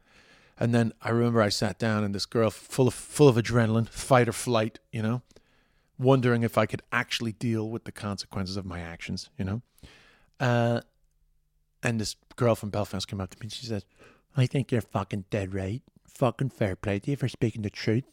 [0.61, 3.89] And then I remember I sat down and this girl, full of full of adrenaline,
[3.89, 5.23] fight or flight, you know,
[5.99, 9.63] wondering if I could actually deal with the consequences of my actions, you know.
[10.39, 10.83] Uh,
[11.83, 13.85] and this girl from Belfast came up to me and she said,
[14.37, 15.83] I think you're fucking dead right.
[16.07, 18.05] Fucking fair play to you for speaking the truth.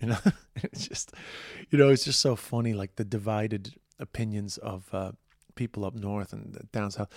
[0.00, 0.18] You know,
[0.56, 1.12] it's just,
[1.70, 5.12] you know, it's just so funny, like the divided opinions of uh,
[5.54, 7.10] people up north and down south.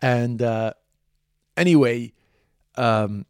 [0.00, 0.74] And uh,
[1.56, 2.12] anyway,
[2.76, 3.26] um,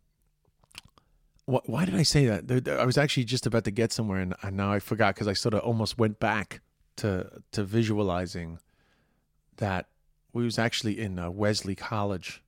[1.46, 2.68] wh- why did I say that?
[2.68, 5.32] I was actually just about to get somewhere, and, and now I forgot because I
[5.32, 6.60] sort of almost went back
[6.96, 8.58] to to visualizing
[9.56, 9.86] that
[10.32, 12.42] we was actually in uh, Wesley College,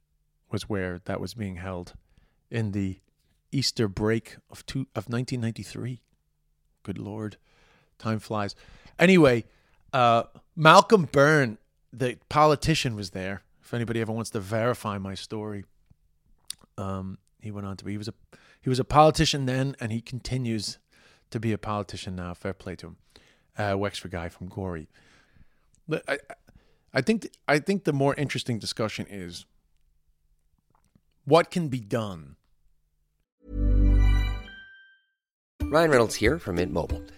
[0.51, 1.95] was where that was being held
[2.51, 3.01] in the
[3.51, 6.03] Easter break of two of 1993.
[6.83, 7.37] Good lord,
[7.99, 8.55] time flies.
[8.99, 9.45] Anyway,
[9.93, 10.25] uh,
[10.57, 11.59] Malcolm Byrne,
[11.93, 13.43] the politician, was there.
[13.63, 15.65] If anybody ever wants to verify my story,
[16.77, 18.15] um, he went on to be he was a
[18.69, 20.77] he was a politician then, and he continues
[21.31, 22.35] to be a politician now.
[22.35, 22.97] Fair play to him.
[23.57, 24.91] Uh, Wexford guy from Gorey.
[25.89, 26.19] But I,
[26.93, 29.47] I think I think the more interesting discussion is
[31.25, 32.37] what can be done.
[35.63, 37.03] Ryan Reynolds here from Mint Mobile.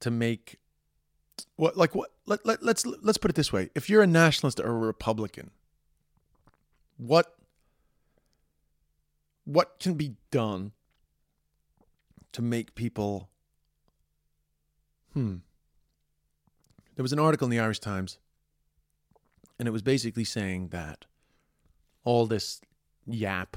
[0.00, 0.58] To make
[1.56, 3.70] what like what let, let, let's let's put it this way.
[3.74, 5.50] If you're a nationalist or a republican
[6.98, 7.34] what
[9.44, 10.72] what can be done
[12.32, 13.30] to make people
[15.14, 15.36] hmm.
[16.96, 18.18] There was an article in the irish times
[19.58, 21.06] and it was basically saying that
[22.04, 22.60] all this
[23.06, 23.56] yap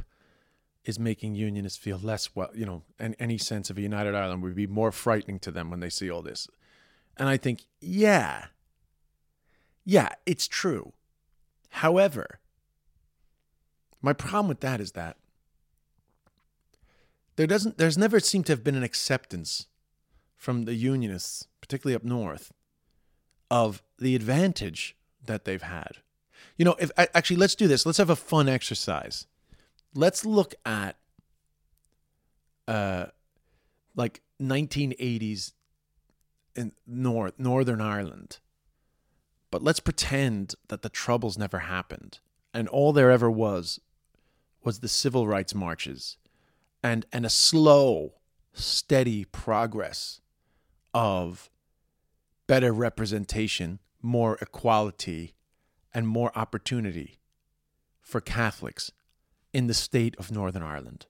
[0.84, 4.42] is making unionists feel less well, you know, and any sense of a united Ireland
[4.44, 6.48] would be more frightening to them when they see all this.
[7.18, 8.46] And I think, yeah,
[9.86, 10.94] yeah, it's true.
[11.70, 12.40] However,
[14.02, 15.18] my problem with that is that
[17.36, 19.68] there doesn't, there's never seemed to have been an acceptance
[20.36, 22.52] from the unionists, particularly up north,
[23.52, 25.98] of the advantage that they've had.
[26.58, 27.86] You know, if actually, let's do this.
[27.86, 29.28] Let's have a fun exercise
[29.94, 30.96] let's look at
[32.68, 33.06] uh
[33.96, 35.54] like 1980s
[36.56, 38.39] in north northern ireland.
[39.50, 42.20] But let's pretend that the troubles never happened
[42.54, 43.80] and all there ever was
[44.64, 46.18] was the civil rights marches
[46.84, 48.14] and and a slow
[48.54, 50.22] steady progress
[50.94, 51.50] of
[52.48, 55.36] better representation more equality
[55.94, 57.20] and more opportunity
[58.02, 58.92] for catholics
[59.54, 61.06] in the state of Northern Ireland.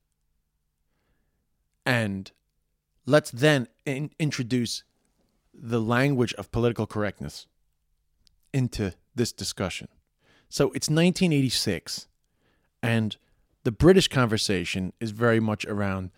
[1.86, 2.32] And
[3.06, 4.84] let's then in- introduce
[5.54, 7.48] the language of political correctness
[8.54, 9.88] into this discussion.
[10.50, 12.08] So it's 1986,
[12.84, 13.16] and
[13.64, 16.12] the British conversation is very much around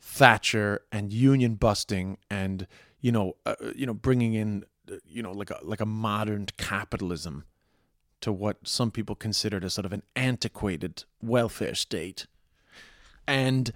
[0.00, 2.66] Thatcher and union busting, and
[3.00, 4.64] you know, uh, you know, bringing in,
[5.04, 7.44] you know, like a like a modern capitalism
[8.20, 12.26] to what some people considered a sort of an antiquated welfare state,
[13.26, 13.72] and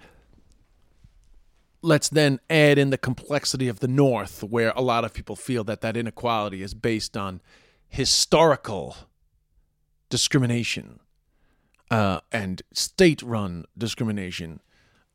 [1.81, 5.63] let's then add in the complexity of the North, where a lot of people feel
[5.65, 7.41] that that inequality is based on
[7.89, 8.95] historical
[10.09, 10.99] discrimination
[11.91, 14.61] uh, and state run discrimination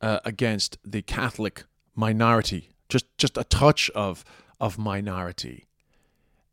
[0.01, 1.64] uh, against the Catholic
[1.95, 4.24] minority, just, just a touch of,
[4.61, 5.66] of minority.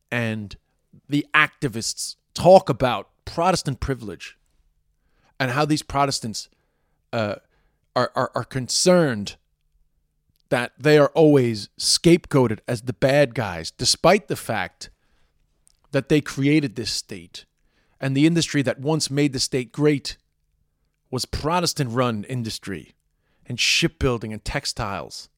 [0.10, 0.56] And
[1.08, 4.38] the activists talk about Protestant privilege
[5.40, 6.48] and how these Protestants
[7.12, 7.36] uh,
[7.96, 9.38] are, are, are concerned
[10.50, 14.92] that they are always scapegoated as the bad guys, despite the fact
[15.92, 17.46] that they created this state.
[18.00, 20.18] And the industry that once made the state great
[21.10, 22.94] was Protestant run industry
[23.46, 25.30] and shipbuilding and textiles.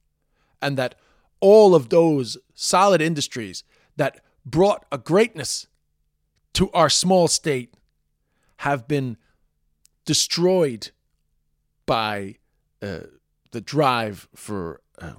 [0.62, 0.96] And that
[1.40, 3.64] all of those solid industries
[3.96, 5.68] that brought a greatness
[6.58, 7.76] to our small state
[8.58, 9.16] have been
[10.06, 10.90] destroyed
[11.86, 12.38] by
[12.82, 13.02] uh,
[13.52, 15.14] the drive for uh,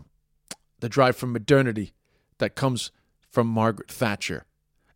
[0.81, 1.93] the drive for modernity
[2.39, 2.91] that comes
[3.31, 4.47] from Margaret Thatcher.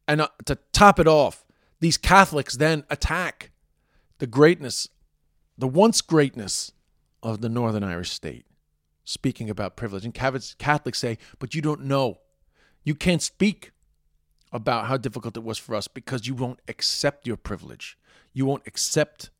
[0.08, 1.44] And uh, to top it off,
[1.78, 3.52] these Catholics then attack
[4.18, 4.88] the greatness,
[5.56, 6.72] the once greatness
[7.22, 8.46] of the Northern Irish state,
[9.04, 10.04] speaking about privilege.
[10.04, 12.18] And Catholics say, but you don't know.
[12.82, 13.70] You can't speak
[14.52, 17.96] about how difficult it was for us because you won't accept your privilege.
[18.32, 19.30] You won't accept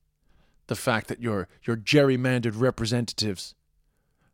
[0.67, 3.55] the fact that your, your gerrymandered representatives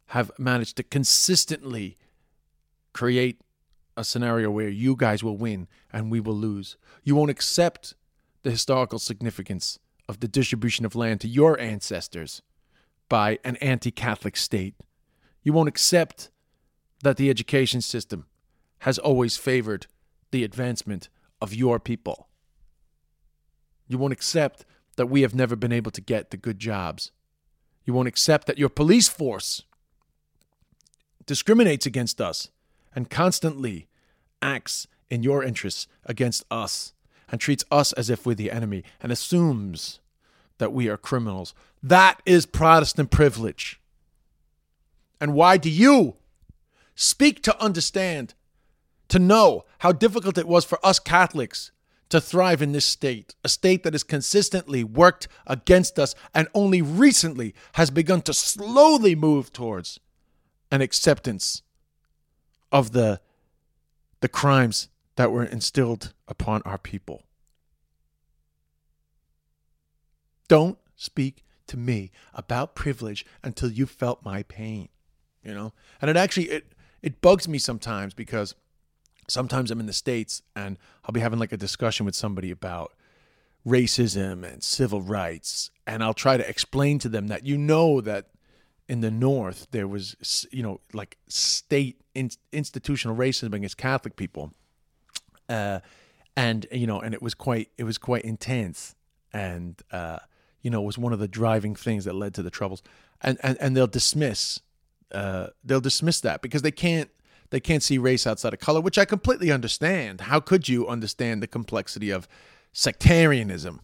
[0.07, 1.97] have managed to consistently
[2.93, 3.41] create
[3.97, 6.77] a scenario where you guys will win and we will lose.
[7.03, 7.95] You won't accept
[8.43, 12.41] the historical significance of the distribution of land to your ancestors
[13.09, 14.75] by an anti Catholic state.
[15.43, 16.31] You won't accept
[17.03, 18.27] that the education system
[18.81, 19.87] has always favored
[20.31, 21.09] the advancement
[21.41, 22.29] of your people.
[23.87, 24.65] You won't accept
[24.97, 27.13] that we have never been able to get the good jobs.
[27.85, 29.63] You won't accept that your police force
[31.25, 32.51] discriminates against us
[32.95, 33.89] and constantly
[34.43, 36.93] acts in your interests against us
[37.31, 40.01] and treats us as if we're the enemy and assumes
[40.59, 41.55] that we are criminals.
[41.83, 43.81] That is Protestant privilege.
[45.21, 46.17] And why do you
[46.95, 48.35] speak to understand,
[49.09, 51.71] to know how difficult it was for us Catholics
[52.11, 56.81] to thrive in this state, a state that has consistently worked against us and only
[56.81, 60.01] recently has begun to slowly move towards
[60.71, 61.63] an acceptance
[62.73, 63.21] of the
[64.21, 67.23] the crimes that were instilled upon our people.
[70.49, 74.89] Don't speak to me about privilege until you felt my pain,
[75.43, 75.73] you know?
[76.01, 78.55] And it actually it it bugs me sometimes because
[79.29, 82.95] sometimes I'm in the states and I'll be having like a discussion with somebody about
[83.67, 88.29] racism and civil rights and I'll try to explain to them that you know that
[88.89, 94.53] in the north there was you know like state in, institutional racism against catholic people
[95.49, 95.81] uh,
[96.37, 98.95] and you know and it was quite it was quite intense
[99.33, 100.19] and uh,
[100.63, 102.83] you know was one of the driving things that led to the troubles
[103.21, 104.61] and and, and they'll dismiss
[105.13, 107.11] uh, they'll dismiss that because they can't
[107.51, 111.43] they can't see race outside of color which i completely understand how could you understand
[111.43, 112.29] the complexity of
[112.73, 113.81] sectarianism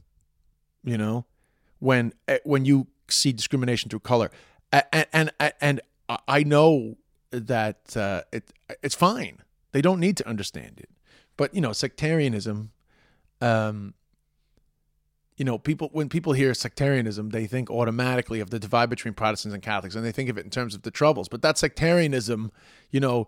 [0.83, 1.25] you know
[1.79, 4.31] when eh, when you see discrimination through color
[4.93, 5.81] and and, and
[6.29, 6.97] I know
[7.31, 8.53] that uh, it
[8.83, 9.39] it's fine.
[9.73, 10.91] They don't need to understand it,
[11.37, 12.71] but you know, sectarianism.
[13.41, 13.95] Um,
[15.37, 19.55] you know, people when people hear sectarianism, they think automatically of the divide between Protestants
[19.55, 21.29] and Catholics, and they think of it in terms of the troubles.
[21.29, 22.53] But that sectarianism,
[22.91, 23.27] you know,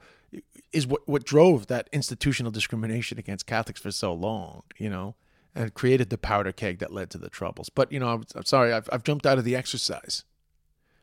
[0.72, 4.62] is what what drove that institutional discrimination against Catholics for so long.
[4.76, 5.14] You know,
[5.54, 7.68] and created the powder keg that led to the troubles.
[7.68, 10.24] But you know, I'm, I'm sorry, I've I've jumped out of the exercise.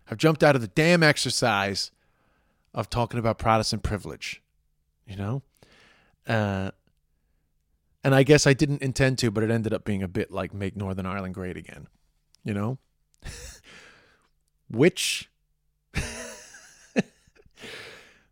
[0.09, 1.91] I've jumped out of the damn exercise
[2.73, 4.41] of talking about Protestant privilege,
[5.05, 5.43] you know?
[6.27, 6.71] Uh,
[8.03, 10.53] and I guess I didn't intend to, but it ended up being a bit like
[10.53, 11.87] Make Northern Ireland Great Again,
[12.43, 12.79] you know?
[14.69, 15.29] Which,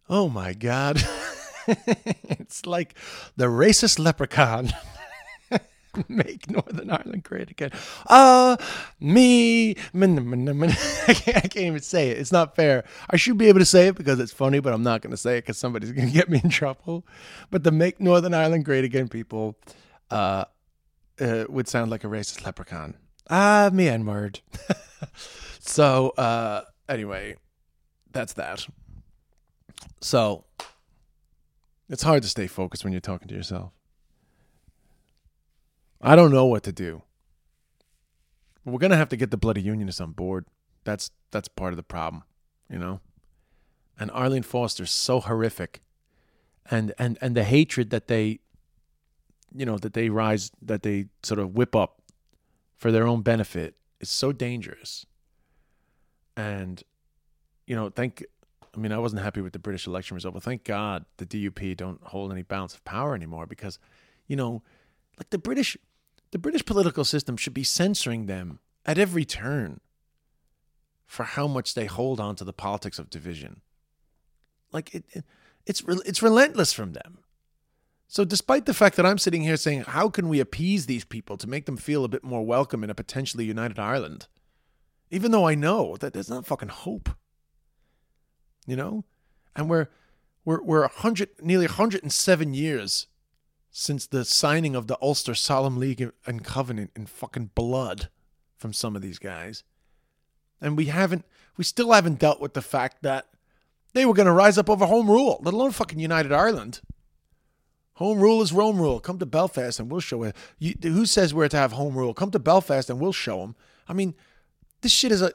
[0.09, 1.01] oh my God,
[2.29, 2.95] it's like
[3.35, 4.71] the racist leprechaun
[6.09, 7.71] Make Northern Ireland great again.
[8.09, 8.57] Ah, uh,
[8.99, 9.75] me.
[9.93, 12.17] I can't, I can't even say it.
[12.17, 12.85] It's not fair.
[13.09, 15.17] I should be able to say it because it's funny, but I'm not going to
[15.17, 17.05] say it because somebody's going to get me in trouble.
[17.49, 19.57] But the Make Northern Ireland great again people
[20.09, 20.45] uh,
[21.19, 22.95] uh, would sound like a racist leprechaun.
[23.29, 24.39] Ah, me N word.
[25.59, 27.35] so, uh, anyway,
[28.11, 28.65] that's that.
[29.99, 30.45] So,
[31.91, 33.73] it's hard to stay focused when you're talking to yourself.
[36.01, 37.03] I don't know what to do.
[38.65, 40.45] We're gonna have to get the bloody unionists on board.
[40.83, 42.23] That's that's part of the problem,
[42.69, 43.01] you know.
[43.99, 45.81] And Arlene Foster's so horrific,
[46.69, 48.39] and and and the hatred that they,
[49.53, 52.01] you know, that they rise, that they sort of whip up
[52.77, 55.05] for their own benefit is so dangerous.
[56.35, 56.81] And,
[57.67, 58.25] you know, thank.
[58.75, 61.75] I mean, I wasn't happy with the British election result, but thank God the DUP
[61.75, 63.79] don't hold any balance of power anymore because,
[64.27, 64.63] you know,
[65.17, 65.77] like the British
[66.31, 69.81] the British political system should be censoring them at every turn
[71.05, 73.61] for how much they hold on to the politics of division.
[74.71, 75.25] Like it, it
[75.65, 77.19] it's it's relentless from them.
[78.07, 81.37] So despite the fact that I'm sitting here saying how can we appease these people
[81.37, 84.27] to make them feel a bit more welcome in a potentially united Ireland,
[85.09, 87.09] even though I know that there's not fucking hope.
[88.65, 89.05] You know?
[89.55, 89.87] And we're
[90.45, 93.07] we're we're 100 nearly 107 years
[93.71, 98.09] since the signing of the Ulster Solemn League and Covenant in fucking blood
[98.57, 99.63] from some of these guys.
[100.59, 101.25] And we haven't,
[101.57, 103.27] we still haven't dealt with the fact that
[103.93, 106.81] they were going to rise up over home rule, let alone fucking United Ireland.
[107.95, 108.99] Home rule is Rome rule.
[108.99, 110.35] Come to Belfast and we'll show it.
[110.59, 112.13] You, who says we're to have home rule?
[112.13, 113.55] Come to Belfast and we'll show them.
[113.87, 114.15] I mean,
[114.81, 115.31] this shit is a,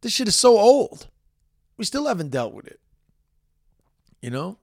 [0.00, 1.08] this shit is so old.
[1.82, 2.78] We still haven't dealt with it.
[4.20, 4.58] You know?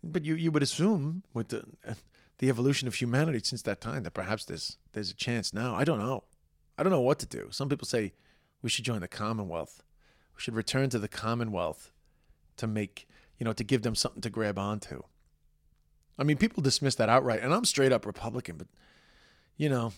[0.00, 1.64] But you, you would assume with the
[2.38, 5.74] the evolution of humanity since that time that perhaps there's there's a chance now.
[5.74, 6.22] I don't know.
[6.78, 7.48] I don't know what to do.
[7.50, 8.12] Some people say
[8.62, 9.82] we should join the Commonwealth.
[10.36, 11.90] We should return to the Commonwealth
[12.58, 15.02] to make you know to give them something to grab onto.
[16.16, 18.68] I mean, people dismiss that outright, and I'm straight up Republican, but
[19.56, 19.92] you know,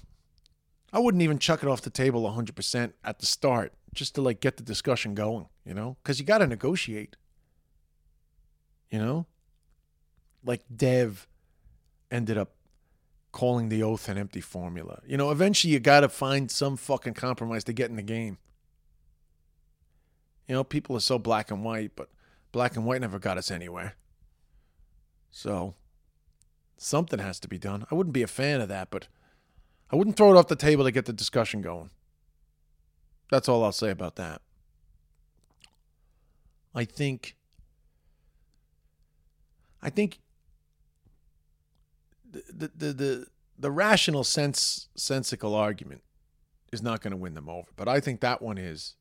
[0.92, 4.40] I wouldn't even chuck it off the table 100% at the start just to like
[4.40, 7.16] get the discussion going, you know, because you got to negotiate.
[8.90, 9.26] You know,
[10.42, 11.28] like Dev
[12.10, 12.52] ended up
[13.32, 15.00] calling the oath an empty formula.
[15.06, 18.38] You know, eventually you got to find some fucking compromise to get in the game.
[20.46, 22.08] You know, people are so black and white, but
[22.52, 23.96] black and white never got us anywhere.
[25.30, 25.74] So,
[26.78, 27.84] something has to be done.
[27.90, 29.08] I wouldn't be a fan of that, but
[29.90, 31.90] I wouldn't throw it off the table to get the discussion going.
[33.30, 34.42] That's all I'll say about that.
[36.74, 37.36] I think
[39.82, 40.20] I think
[42.30, 43.26] the the the,
[43.58, 46.02] the rational sense sensical argument
[46.72, 47.68] is not going to win them over.
[47.76, 48.94] But I think that one is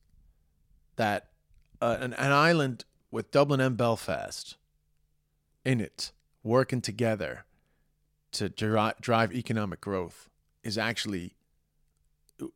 [0.95, 1.27] that
[1.81, 4.55] uh, an, an island with Dublin and Belfast
[5.65, 6.11] in it
[6.43, 7.45] working together
[8.31, 10.29] to dri- drive economic growth
[10.67, 11.33] is actually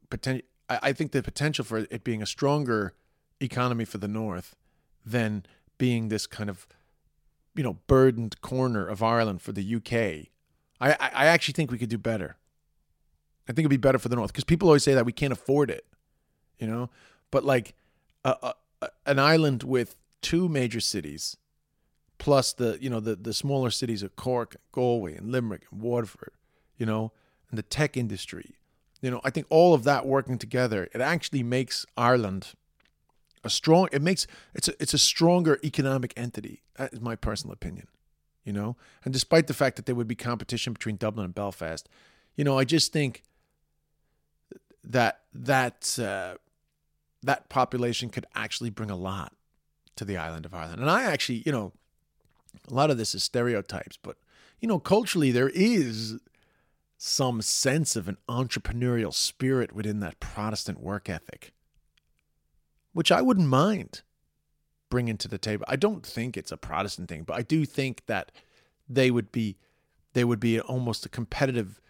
[0.09, 0.45] potential.
[0.69, 2.93] I think the potential for it being a stronger
[3.41, 4.55] economy for the North
[5.05, 5.43] than
[5.77, 6.65] being this kind of,
[7.55, 10.31] you know, burdened corner of Ireland for the UK
[10.81, 12.37] I, I actually think we could do better.
[13.47, 15.33] I think it'd be better for the North because people always say that we can't
[15.33, 15.85] afford it,
[16.57, 16.89] you know.
[17.29, 17.75] But like
[18.25, 21.37] a, a, an island with two major cities,
[22.17, 26.33] plus the you know the the smaller cities of Cork, Galway, and Limerick, and Waterford,
[26.77, 27.11] you know,
[27.51, 28.55] and the tech industry,
[29.01, 32.53] you know, I think all of that working together, it actually makes Ireland
[33.43, 33.89] a strong.
[33.91, 34.25] It makes
[34.55, 36.63] it's a it's a stronger economic entity.
[36.77, 37.87] That is my personal opinion
[38.43, 38.75] you know?
[39.03, 41.87] And despite the fact that there would be competition between Dublin and Belfast,
[42.35, 43.23] you know, I just think
[44.83, 46.35] that that uh,
[47.23, 49.33] that population could actually bring a lot
[49.95, 50.81] to the island of Ireland.
[50.81, 51.71] And I actually, you know,
[52.69, 54.17] a lot of this is stereotypes, but
[54.59, 56.19] you know, culturally there is
[57.03, 61.51] some sense of an entrepreneurial spirit within that Protestant work ethic,
[62.93, 64.03] which I wouldn't mind
[64.91, 65.65] bringing to the table.
[65.67, 68.31] I don't think it's a Protestant thing, but I do think that
[68.87, 69.57] they would be
[70.13, 71.81] they would be almost a competitive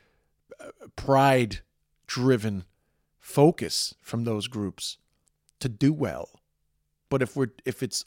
[0.62, 1.60] uh, pride
[2.08, 2.64] driven
[3.20, 4.98] focus from those groups
[5.60, 6.40] to do well.
[7.10, 8.06] But if we're if it's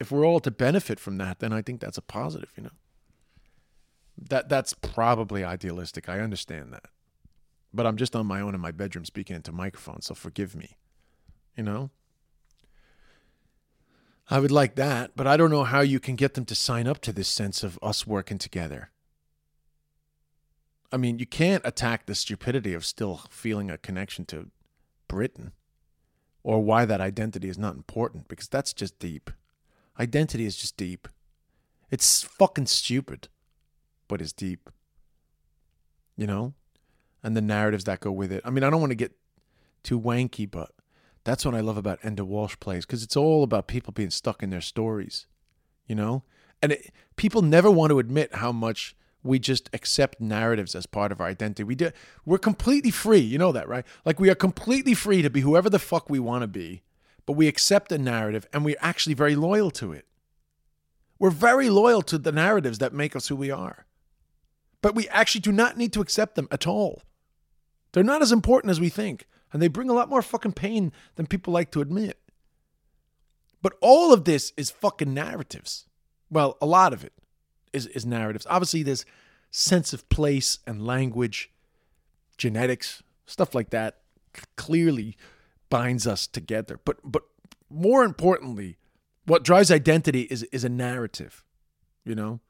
[0.00, 2.70] if we're all to benefit from that, then I think that's a positive, you know.
[4.28, 6.08] That that's probably idealistic.
[6.08, 6.86] I understand that.
[7.72, 10.76] But I'm just on my own in my bedroom speaking into microphone, so forgive me.
[11.56, 11.90] You know?
[14.28, 16.86] I would like that, but I don't know how you can get them to sign
[16.86, 18.90] up to this sense of us working together.
[20.92, 24.50] I mean, you can't attack the stupidity of still feeling a connection to
[25.08, 25.52] Britain
[26.42, 29.30] or why that identity is not important because that's just deep.
[29.98, 31.08] Identity is just deep.
[31.90, 33.28] It's fucking stupid,
[34.10, 34.68] but it's deep.
[36.16, 36.52] You know?
[37.22, 38.42] And the narratives that go with it.
[38.44, 39.12] I mean, I don't want to get
[39.84, 40.72] too wanky, but
[41.22, 44.42] that's what I love about Enda Walsh plays because it's all about people being stuck
[44.42, 45.26] in their stories,
[45.86, 46.24] you know?
[46.60, 51.12] And it, people never want to admit how much we just accept narratives as part
[51.12, 51.62] of our identity.
[51.62, 51.90] We do,
[52.24, 53.18] we're completely free.
[53.18, 53.86] You know that, right?
[54.04, 56.82] Like we are completely free to be whoever the fuck we want to be,
[57.26, 60.06] but we accept a narrative and we're actually very loyal to it.
[61.18, 63.84] We're very loyal to the narratives that make us who we are.
[64.82, 67.02] But we actually do not need to accept them at all.
[67.92, 70.92] They're not as important as we think, and they bring a lot more fucking pain
[71.16, 72.18] than people like to admit.
[73.62, 75.86] But all of this is fucking narratives.
[76.30, 77.12] Well, a lot of it
[77.72, 78.46] is, is narratives.
[78.48, 79.04] Obviously, there's
[79.50, 81.50] sense of place and language,
[82.38, 83.98] genetics, stuff like that
[84.56, 85.16] clearly
[85.68, 86.78] binds us together.
[86.84, 87.22] But but
[87.68, 88.78] more importantly,
[89.26, 91.44] what drives identity is is a narrative,
[92.04, 92.40] you know,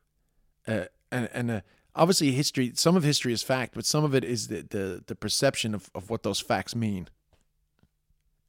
[0.66, 1.60] uh, and and uh,
[1.94, 2.72] obviously history.
[2.74, 5.90] Some of history is fact, but some of it is the the, the perception of,
[5.94, 7.08] of what those facts mean,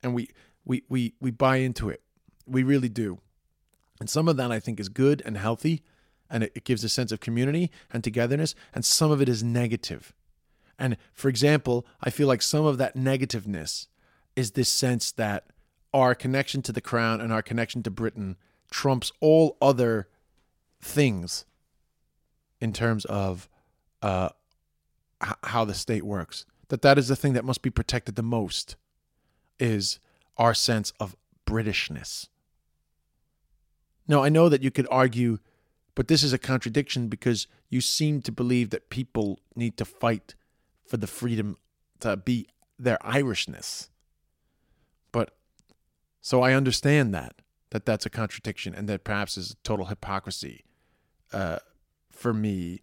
[0.04, 0.30] and we
[0.66, 2.02] we we we buy into it.
[2.46, 3.20] We really do,
[4.00, 5.84] and some of that I think is good and healthy,
[6.30, 9.44] and it, it gives a sense of community and togetherness, and some of it is
[9.44, 10.14] negative.
[10.80, 13.88] And for example, I feel like some of that negativeness
[14.36, 15.46] is this sense that
[15.94, 18.38] our connection to the crown and our connection to Britain
[18.72, 20.08] trumps all other
[20.82, 21.46] things
[22.62, 23.49] in terms of
[24.01, 24.30] uh,
[25.24, 26.45] h- how the state works.
[26.70, 28.76] That that is the thing that must be protected the most
[29.59, 29.99] is
[30.38, 32.30] our sense of Britishness.
[34.07, 35.39] Now, I know that you could argue,
[35.95, 40.36] but this is a contradiction because you seem to believe that people need to fight
[40.86, 41.57] for the freedom
[41.99, 42.47] to be
[42.80, 43.89] their Irishness.
[45.12, 45.36] But
[46.22, 47.41] so I understand that
[47.72, 50.64] that that's a contradiction and that perhaps is total hypocrisy
[51.34, 51.59] uh,
[52.22, 52.82] for me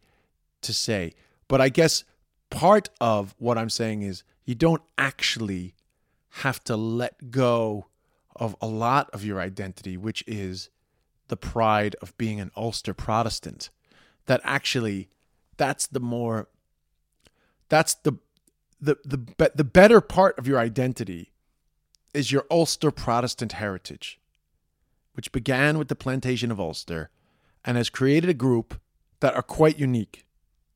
[0.62, 1.14] to say.
[1.47, 2.05] But I guess
[2.51, 5.74] part of what I'm saying is you don't actually
[6.43, 7.86] have to let go
[8.36, 10.70] of a lot of your identity, which is
[11.28, 13.70] the pride of being an Ulster Protestant.
[14.26, 15.09] That actually,
[15.57, 16.49] that's the more,
[17.68, 18.14] that's the
[18.80, 21.32] the the the better part of your identity
[22.14, 24.20] is your Ulster Protestant heritage,
[25.14, 27.11] which began with the plantation of Ulster
[27.64, 28.80] and has created a group
[29.20, 30.24] that are quite unique.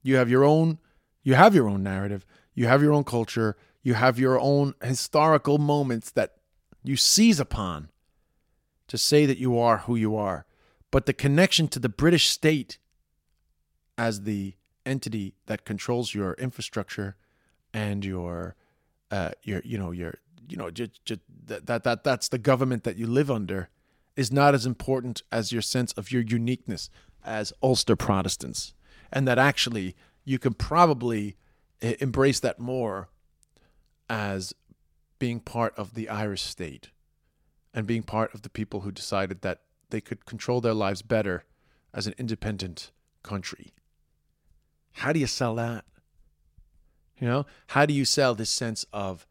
[0.03, 0.79] You have your own
[1.25, 5.59] you have your own narrative, you have your own culture, you have your own historical
[5.59, 6.35] moments that
[6.83, 7.91] you seize upon
[8.89, 10.45] to say that you are who you are.
[10.91, 12.79] But the connection to the British state
[13.97, 17.17] as the entity that controls your infrastructure
[17.73, 18.57] and your
[19.11, 20.15] uh, your you know your
[20.49, 23.69] you know that, that that that's the government that you live under
[24.17, 26.91] is not as important as your sense of your uniqueness
[27.25, 28.75] as Ulster Protestants,
[29.13, 29.95] and that actually
[30.25, 31.37] you can probably
[31.81, 33.09] embrace that more
[34.09, 34.55] as
[35.19, 36.91] being part of the Irish state
[37.75, 39.61] and being part of the people who decided that
[39.91, 41.45] they could control their lives better
[41.95, 42.91] as an independent
[43.23, 43.73] country.
[44.93, 45.85] How do you sell that?
[47.19, 49.27] You know, how do you sell this sense of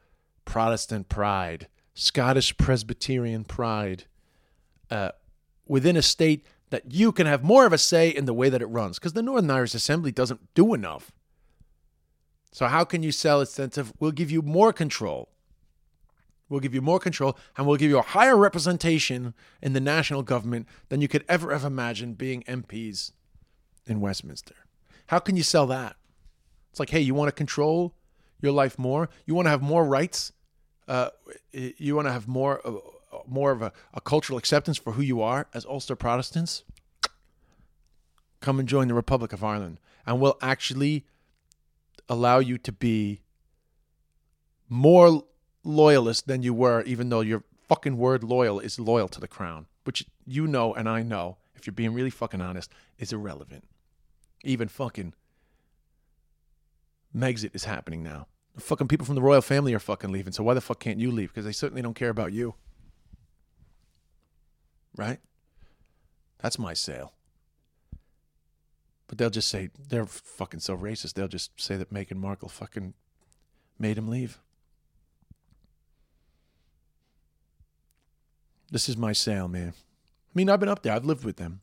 [0.46, 4.06] Protestant pride, Scottish Presbyterian pride
[4.89, 5.12] uh,
[5.68, 8.61] within a state that you can have more of a say in the way that
[8.61, 8.97] it runs?
[8.97, 11.11] Because the Northern Irish Assembly doesn't do enough.
[12.51, 15.30] So, how can you sell a sense of we'll give you more control?
[16.49, 20.24] We'll give you more control and we'll give you a higher representation in the national
[20.24, 23.11] government than you could ever have imagined being MPs
[23.86, 24.55] in Westminster.
[25.07, 25.95] How can you sell that?
[26.69, 27.95] It's like, hey, you want to control
[28.41, 29.09] your life more?
[29.26, 30.34] You want to have more rights?
[30.88, 31.09] Uh,
[31.53, 32.80] you want to have more, uh,
[33.28, 36.64] more of a, a cultural acceptance for who you are as Ulster Protestants?
[38.39, 41.05] Come and join the Republic of Ireland, and we'll actually
[42.09, 43.22] allow you to be
[44.68, 45.24] more
[45.64, 49.68] loyalist than you were, even though your fucking word loyal is loyal to the crown,
[49.84, 53.66] which you know and I know, if you're being really fucking honest, is irrelevant.
[54.43, 55.14] Even fucking
[57.16, 58.28] Megxit is happening now.
[58.55, 60.99] The fucking people from the royal family are fucking leaving, so why the fuck can't
[60.99, 61.30] you leave?
[61.30, 62.55] Because they certainly don't care about you.
[64.96, 65.20] Right?
[66.39, 67.14] That's my sale.
[69.08, 71.14] But they'll just say they're fucking so racist.
[71.14, 72.94] They'll just say that Meghan Markle fucking
[73.78, 74.39] made him leave.
[78.72, 79.74] This is my sale, man.
[79.76, 80.94] I mean, I've been up there.
[80.94, 81.60] I've lived with them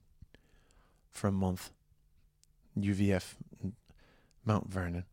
[1.11, 1.71] for a month.
[2.79, 3.35] UVF,
[4.45, 5.05] Mount Vernon.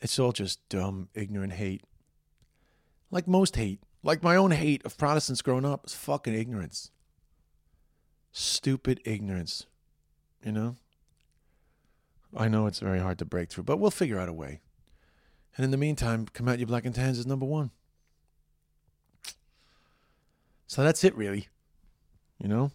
[0.00, 1.82] It's all just dumb, ignorant hate.
[3.10, 3.80] Like most hate.
[4.02, 6.90] Like my own hate of Protestants growing up is fucking ignorance.
[8.32, 9.66] Stupid ignorance.
[10.44, 10.76] You know?
[12.36, 14.60] I know it's very hard to break through, but we'll figure out a way.
[15.56, 17.70] And in the meantime, come out you black and tans is number one.
[20.66, 21.48] So that's it, really.
[22.38, 22.72] You know?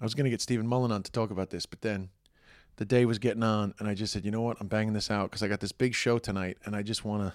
[0.00, 2.10] I was going to get Stephen Mullen on to talk about this, but then
[2.76, 4.56] the day was getting on, and I just said, you know what?
[4.60, 7.22] I'm banging this out because I got this big show tonight, and I just want
[7.22, 7.34] to.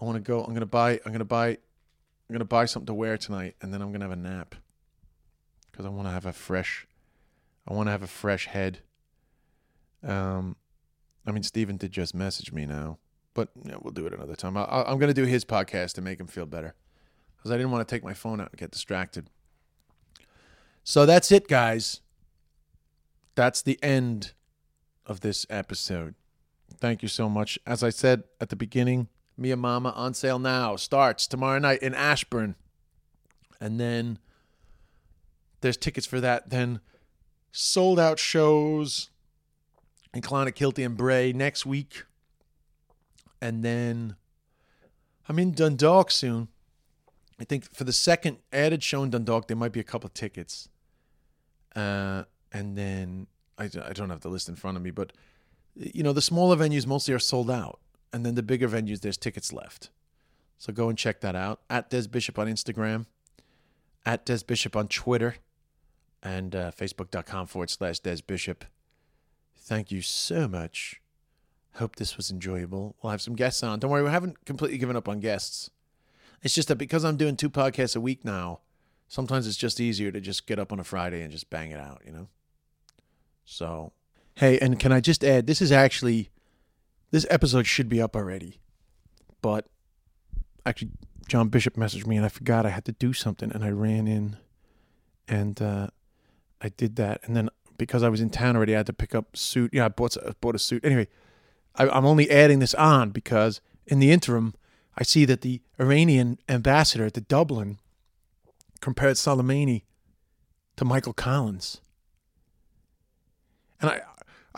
[0.00, 0.44] I want to go.
[0.44, 1.00] I'm gonna buy.
[1.04, 1.48] I'm gonna buy.
[1.48, 4.54] I'm gonna buy something to wear tonight, and then I'm gonna have a nap
[5.70, 6.86] because I want to have a fresh.
[7.66, 8.80] I want to have a fresh head.
[10.02, 10.56] Um,
[11.26, 12.98] I mean, Stephen did just message me now,
[13.34, 14.56] but yeah, we'll do it another time.
[14.56, 16.74] I, I'm gonna do his podcast to make him feel better
[17.36, 19.28] because I didn't want to take my phone out and get distracted.
[20.84, 22.00] So that's it, guys.
[23.34, 24.32] That's the end
[25.06, 26.14] of this episode.
[26.80, 27.58] Thank you so much.
[27.66, 29.08] As I said at the beginning,
[29.38, 32.56] Mia Mama on sale now starts tomorrow night in Ashbourne.
[33.60, 34.18] And then
[35.60, 36.50] there's tickets for that.
[36.50, 36.80] Then
[37.52, 39.10] sold out shows
[40.12, 42.04] in Clonakilty and Bray next week.
[43.40, 44.16] And then
[45.28, 46.48] I'm in Dundalk soon.
[47.40, 50.68] I think for the second added show in Dundalk, there might be a couple tickets.
[51.76, 55.12] Uh, and then I, I don't have the list in front of me, but
[55.74, 57.78] you know the smaller venues mostly are sold out,
[58.12, 59.90] and then the bigger venues there's tickets left.
[60.58, 63.06] So go and check that out at Des Bishop on Instagram,
[64.04, 65.36] at Des Bishop on Twitter,
[66.22, 68.64] and uh, Facebook.com forward slash Des Bishop.
[69.56, 71.00] Thank you so much.
[71.74, 72.96] Hope this was enjoyable.
[73.02, 73.78] We'll have some guests on.
[73.78, 75.70] Don't worry, we haven't completely given up on guests.
[76.42, 78.60] It's just that because I'm doing two podcasts a week now,
[79.06, 81.80] sometimes it's just easier to just get up on a Friday and just bang it
[81.80, 82.28] out, you know?
[83.44, 83.92] So,
[84.34, 86.30] hey, and can I just add, this is actually,
[87.10, 88.60] this episode should be up already.
[89.40, 89.66] But
[90.66, 90.90] actually,
[91.28, 94.06] John Bishop messaged me and I forgot I had to do something and I ran
[94.06, 94.36] in
[95.26, 95.88] and uh,
[96.60, 97.20] I did that.
[97.24, 99.72] And then because I was in town already, I had to pick up suit.
[99.72, 100.84] Yeah, I bought, I bought a suit.
[100.84, 101.08] Anyway,
[101.76, 104.54] I, I'm only adding this on because in the interim,
[104.96, 107.78] I see that the Iranian ambassador to Dublin
[108.80, 109.82] compared Soleimani
[110.76, 111.80] to Michael Collins.
[113.80, 114.00] And I,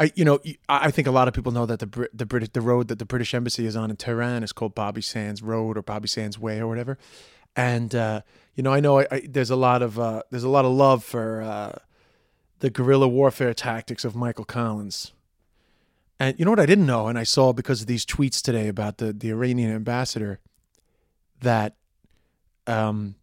[0.00, 2.62] I, you know, I think a lot of people know that the the British the
[2.62, 5.82] road that the British embassy is on in Tehran is called Bobby Sands Road or
[5.82, 6.96] Bobby Sands Way or whatever.
[7.54, 8.22] And uh,
[8.54, 10.72] you know, I know I, I, there's a lot of uh, there's a lot of
[10.72, 11.78] love for uh,
[12.60, 15.12] the guerrilla warfare tactics of Michael Collins.
[16.18, 18.68] And you know what I didn't know, and I saw because of these tweets today
[18.68, 20.40] about the the Iranian ambassador,
[21.42, 21.76] that,
[22.66, 23.16] um,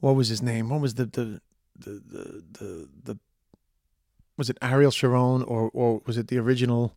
[0.00, 0.68] what was his name?
[0.68, 1.40] What was the the
[1.78, 3.18] the the the, the
[4.36, 6.96] was it Ariel Sharon or or was it the original?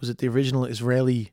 [0.00, 1.32] Was it the original Israeli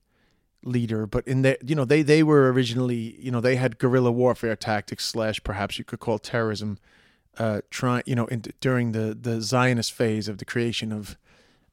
[0.63, 1.05] leader?
[1.05, 4.55] But in there, you know, they they were originally, you know, they had guerrilla warfare
[4.55, 6.77] tactics slash perhaps you could call terrorism.
[7.37, 11.17] Uh, trying, you know, in, during the the Zionist phase of the creation of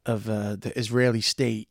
[0.04, 1.68] of uh, the Israeli state,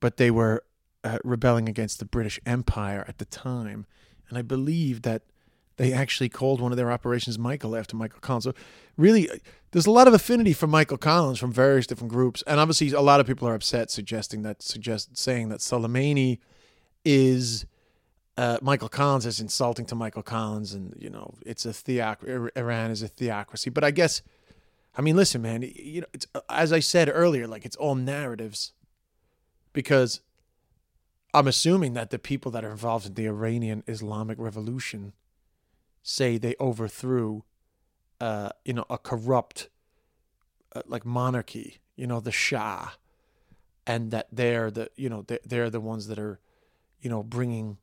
[0.00, 0.64] but they were
[1.04, 3.86] uh, rebelling against the British Empire at the time.
[4.28, 5.22] And I believe that
[5.76, 8.44] they actually called one of their operations Michael after Michael Collins.
[8.44, 8.54] So,
[8.96, 9.28] really,
[9.70, 12.42] there's a lot of affinity for Michael Collins from various different groups.
[12.46, 16.38] And obviously, a lot of people are upset, suggesting that, suggest saying that Soleimani
[17.04, 17.66] is.
[18.36, 22.22] Uh, Michael Collins is insulting to Michael Collins, and you know it's a theoc-
[22.54, 23.68] Iran is a theocracy.
[23.68, 24.22] But I guess
[24.98, 25.62] I mean, listen, man.
[25.62, 28.72] You know, it's as I said earlier, like it's all narratives,
[29.72, 30.20] because
[31.32, 35.12] I'm assuming that the people that are involved in the Iranian Islamic Revolution
[36.02, 37.44] say they overthrew,
[38.20, 39.68] uh, you know, a corrupt,
[40.74, 42.90] uh, like monarchy, you know, the Shah,
[43.86, 46.38] and that they're the, you know, they're, they're the ones that are,
[47.00, 47.78] you know, bringing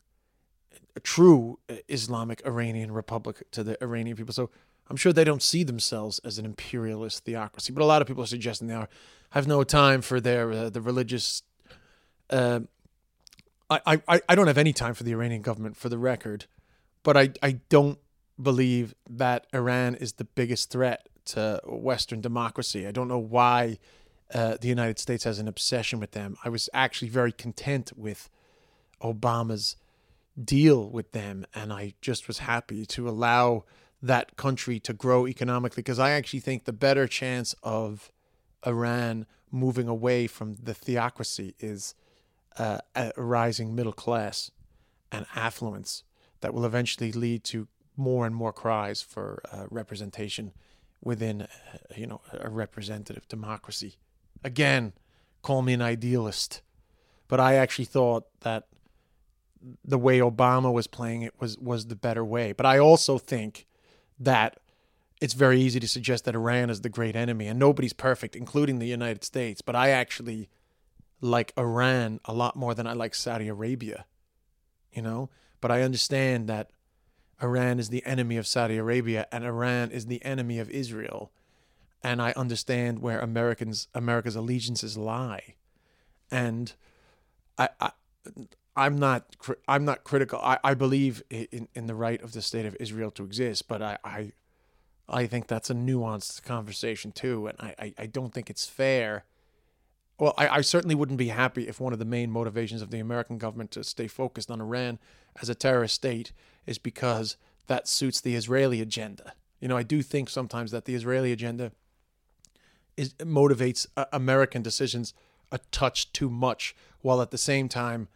[0.95, 4.33] a true Islamic Iranian Republic to the Iranian people.
[4.33, 4.49] So
[4.89, 8.23] I'm sure they don't see themselves as an imperialist theocracy, but a lot of people
[8.23, 8.89] are suggesting they are.
[9.31, 11.41] I have no time for their uh, the religious.
[12.29, 12.61] Uh,
[13.69, 16.45] I, I I don't have any time for the Iranian government, for the record,
[17.03, 17.97] but I I don't
[18.41, 22.85] believe that Iran is the biggest threat to Western democracy.
[22.85, 23.79] I don't know why
[24.33, 26.37] uh, the United States has an obsession with them.
[26.43, 28.29] I was actually very content with
[29.01, 29.75] Obama's
[30.41, 33.63] deal with them, and I just was happy to allow
[34.01, 38.11] that country to grow economically because I actually think the better chance of
[38.65, 41.95] Iran moving away from the theocracy is
[42.57, 44.51] uh, a rising middle class
[45.11, 46.03] and affluence
[46.41, 47.67] that will eventually lead to
[47.97, 50.51] more and more cries for uh, representation
[51.03, 51.47] within uh,
[51.95, 53.95] you know a representative democracy
[54.43, 54.93] again
[55.41, 56.61] call me an idealist
[57.27, 58.67] but I actually thought that
[59.83, 62.51] the way Obama was playing it was was the better way.
[62.51, 63.65] But I also think
[64.19, 64.59] that
[65.21, 68.79] it's very easy to suggest that Iran is the great enemy, and nobody's perfect, including
[68.79, 69.61] the United States.
[69.61, 70.49] But I actually
[71.21, 74.05] like Iran a lot more than I like Saudi Arabia,
[74.93, 75.29] you know.
[75.61, 76.69] But I understand that
[77.41, 81.31] Iran is the enemy of Saudi Arabia, and Iran is the enemy of Israel,
[82.03, 85.55] and I understand where Americans America's allegiances lie,
[86.31, 86.73] and
[87.57, 87.69] I.
[87.79, 87.91] I
[88.75, 89.35] I'm not
[89.67, 90.39] I'm not critical.
[90.43, 93.81] I, I believe in, in the right of the state of Israel to exist, but
[93.81, 94.31] I, I
[95.07, 99.23] I think that's a nuanced conversation too, and I, I, I don't think it's fair.
[100.17, 102.99] Well, I, I certainly wouldn't be happy if one of the main motivations of the
[102.99, 104.99] American government to stay focused on Iran
[105.41, 106.31] as a terrorist state
[106.65, 107.35] is because
[107.67, 109.33] that suits the Israeli agenda.
[109.59, 111.71] You know, I do think sometimes that the Israeli agenda
[112.95, 115.13] is motivates uh, American decisions
[115.51, 118.07] a touch too much, while at the same time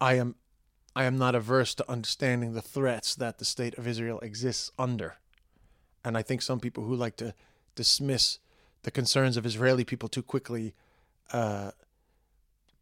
[0.00, 0.34] I am
[0.96, 5.16] I am not averse to understanding the threats that the state of Israel exists under.
[6.04, 7.34] And I think some people who like to
[7.74, 8.38] dismiss
[8.82, 10.74] the concerns of Israeli people too quickly
[11.32, 11.72] uh,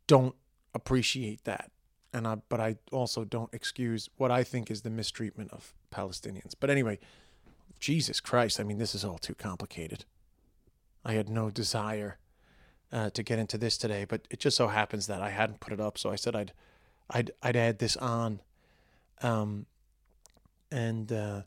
[0.06, 0.34] don't
[0.74, 1.70] appreciate that.
[2.14, 6.54] And I, but I also don't excuse what I think is the mistreatment of Palestinians.
[6.58, 6.98] But anyway,
[7.80, 10.04] Jesus Christ, I mean, this is all too complicated.
[11.04, 12.18] I had no desire
[12.92, 15.72] uh, to get into this today, but it just so happens that I hadn't put
[15.72, 16.52] it up, so I said I'd
[17.10, 18.40] I'd I'd add this on.
[19.22, 19.66] Um,
[20.70, 21.42] and uh,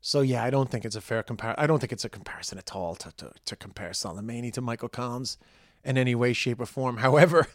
[0.00, 1.54] so yeah, I don't think it's a fair compare.
[1.58, 4.88] I don't think it's a comparison at all to to, to compare Soleimani to Michael
[4.88, 5.36] Collins
[5.84, 6.96] in any way, shape, or form.
[6.98, 7.46] However,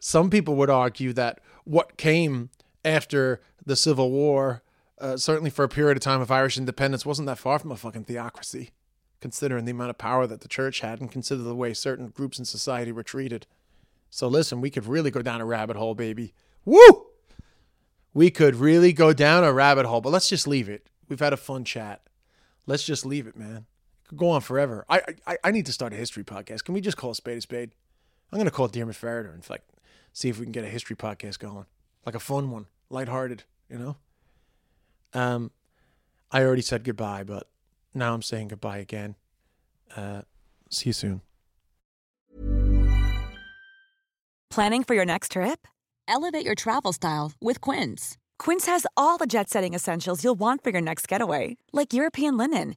[0.00, 2.50] some people would argue that what came
[2.84, 4.62] after the Civil War,
[5.00, 7.76] uh, certainly for a period of time of Irish independence, wasn't that far from a
[7.76, 8.70] fucking theocracy,
[9.20, 12.38] considering the amount of power that the church had and consider the way certain groups
[12.38, 13.46] in society were treated.
[14.10, 16.34] So listen, we could really go down a rabbit hole, baby.
[16.64, 17.06] Woo!
[18.14, 20.86] We could really go down a rabbit hole, but let's just leave it.
[21.08, 22.02] We've had a fun chat.
[22.66, 23.66] Let's just leave it, man.
[24.12, 24.84] Could go on forever.
[24.90, 26.64] I, I I need to start a history podcast.
[26.64, 27.70] Can we just call a spade a spade?
[28.30, 29.62] I'm gonna call Diarmaid Ferriter and like
[30.12, 31.64] see if we can get a history podcast going,
[32.04, 33.44] like a fun one, lighthearted.
[33.70, 33.96] You know.
[35.14, 35.50] Um,
[36.30, 37.48] I already said goodbye, but
[37.94, 39.14] now I'm saying goodbye again.
[39.96, 40.22] Uh,
[40.68, 41.22] see you soon.
[44.50, 45.66] Planning for your next trip?
[46.06, 48.18] Elevate your travel style with Quince.
[48.38, 52.36] Quince has all the jet setting essentials you'll want for your next getaway, like European
[52.36, 52.76] linen,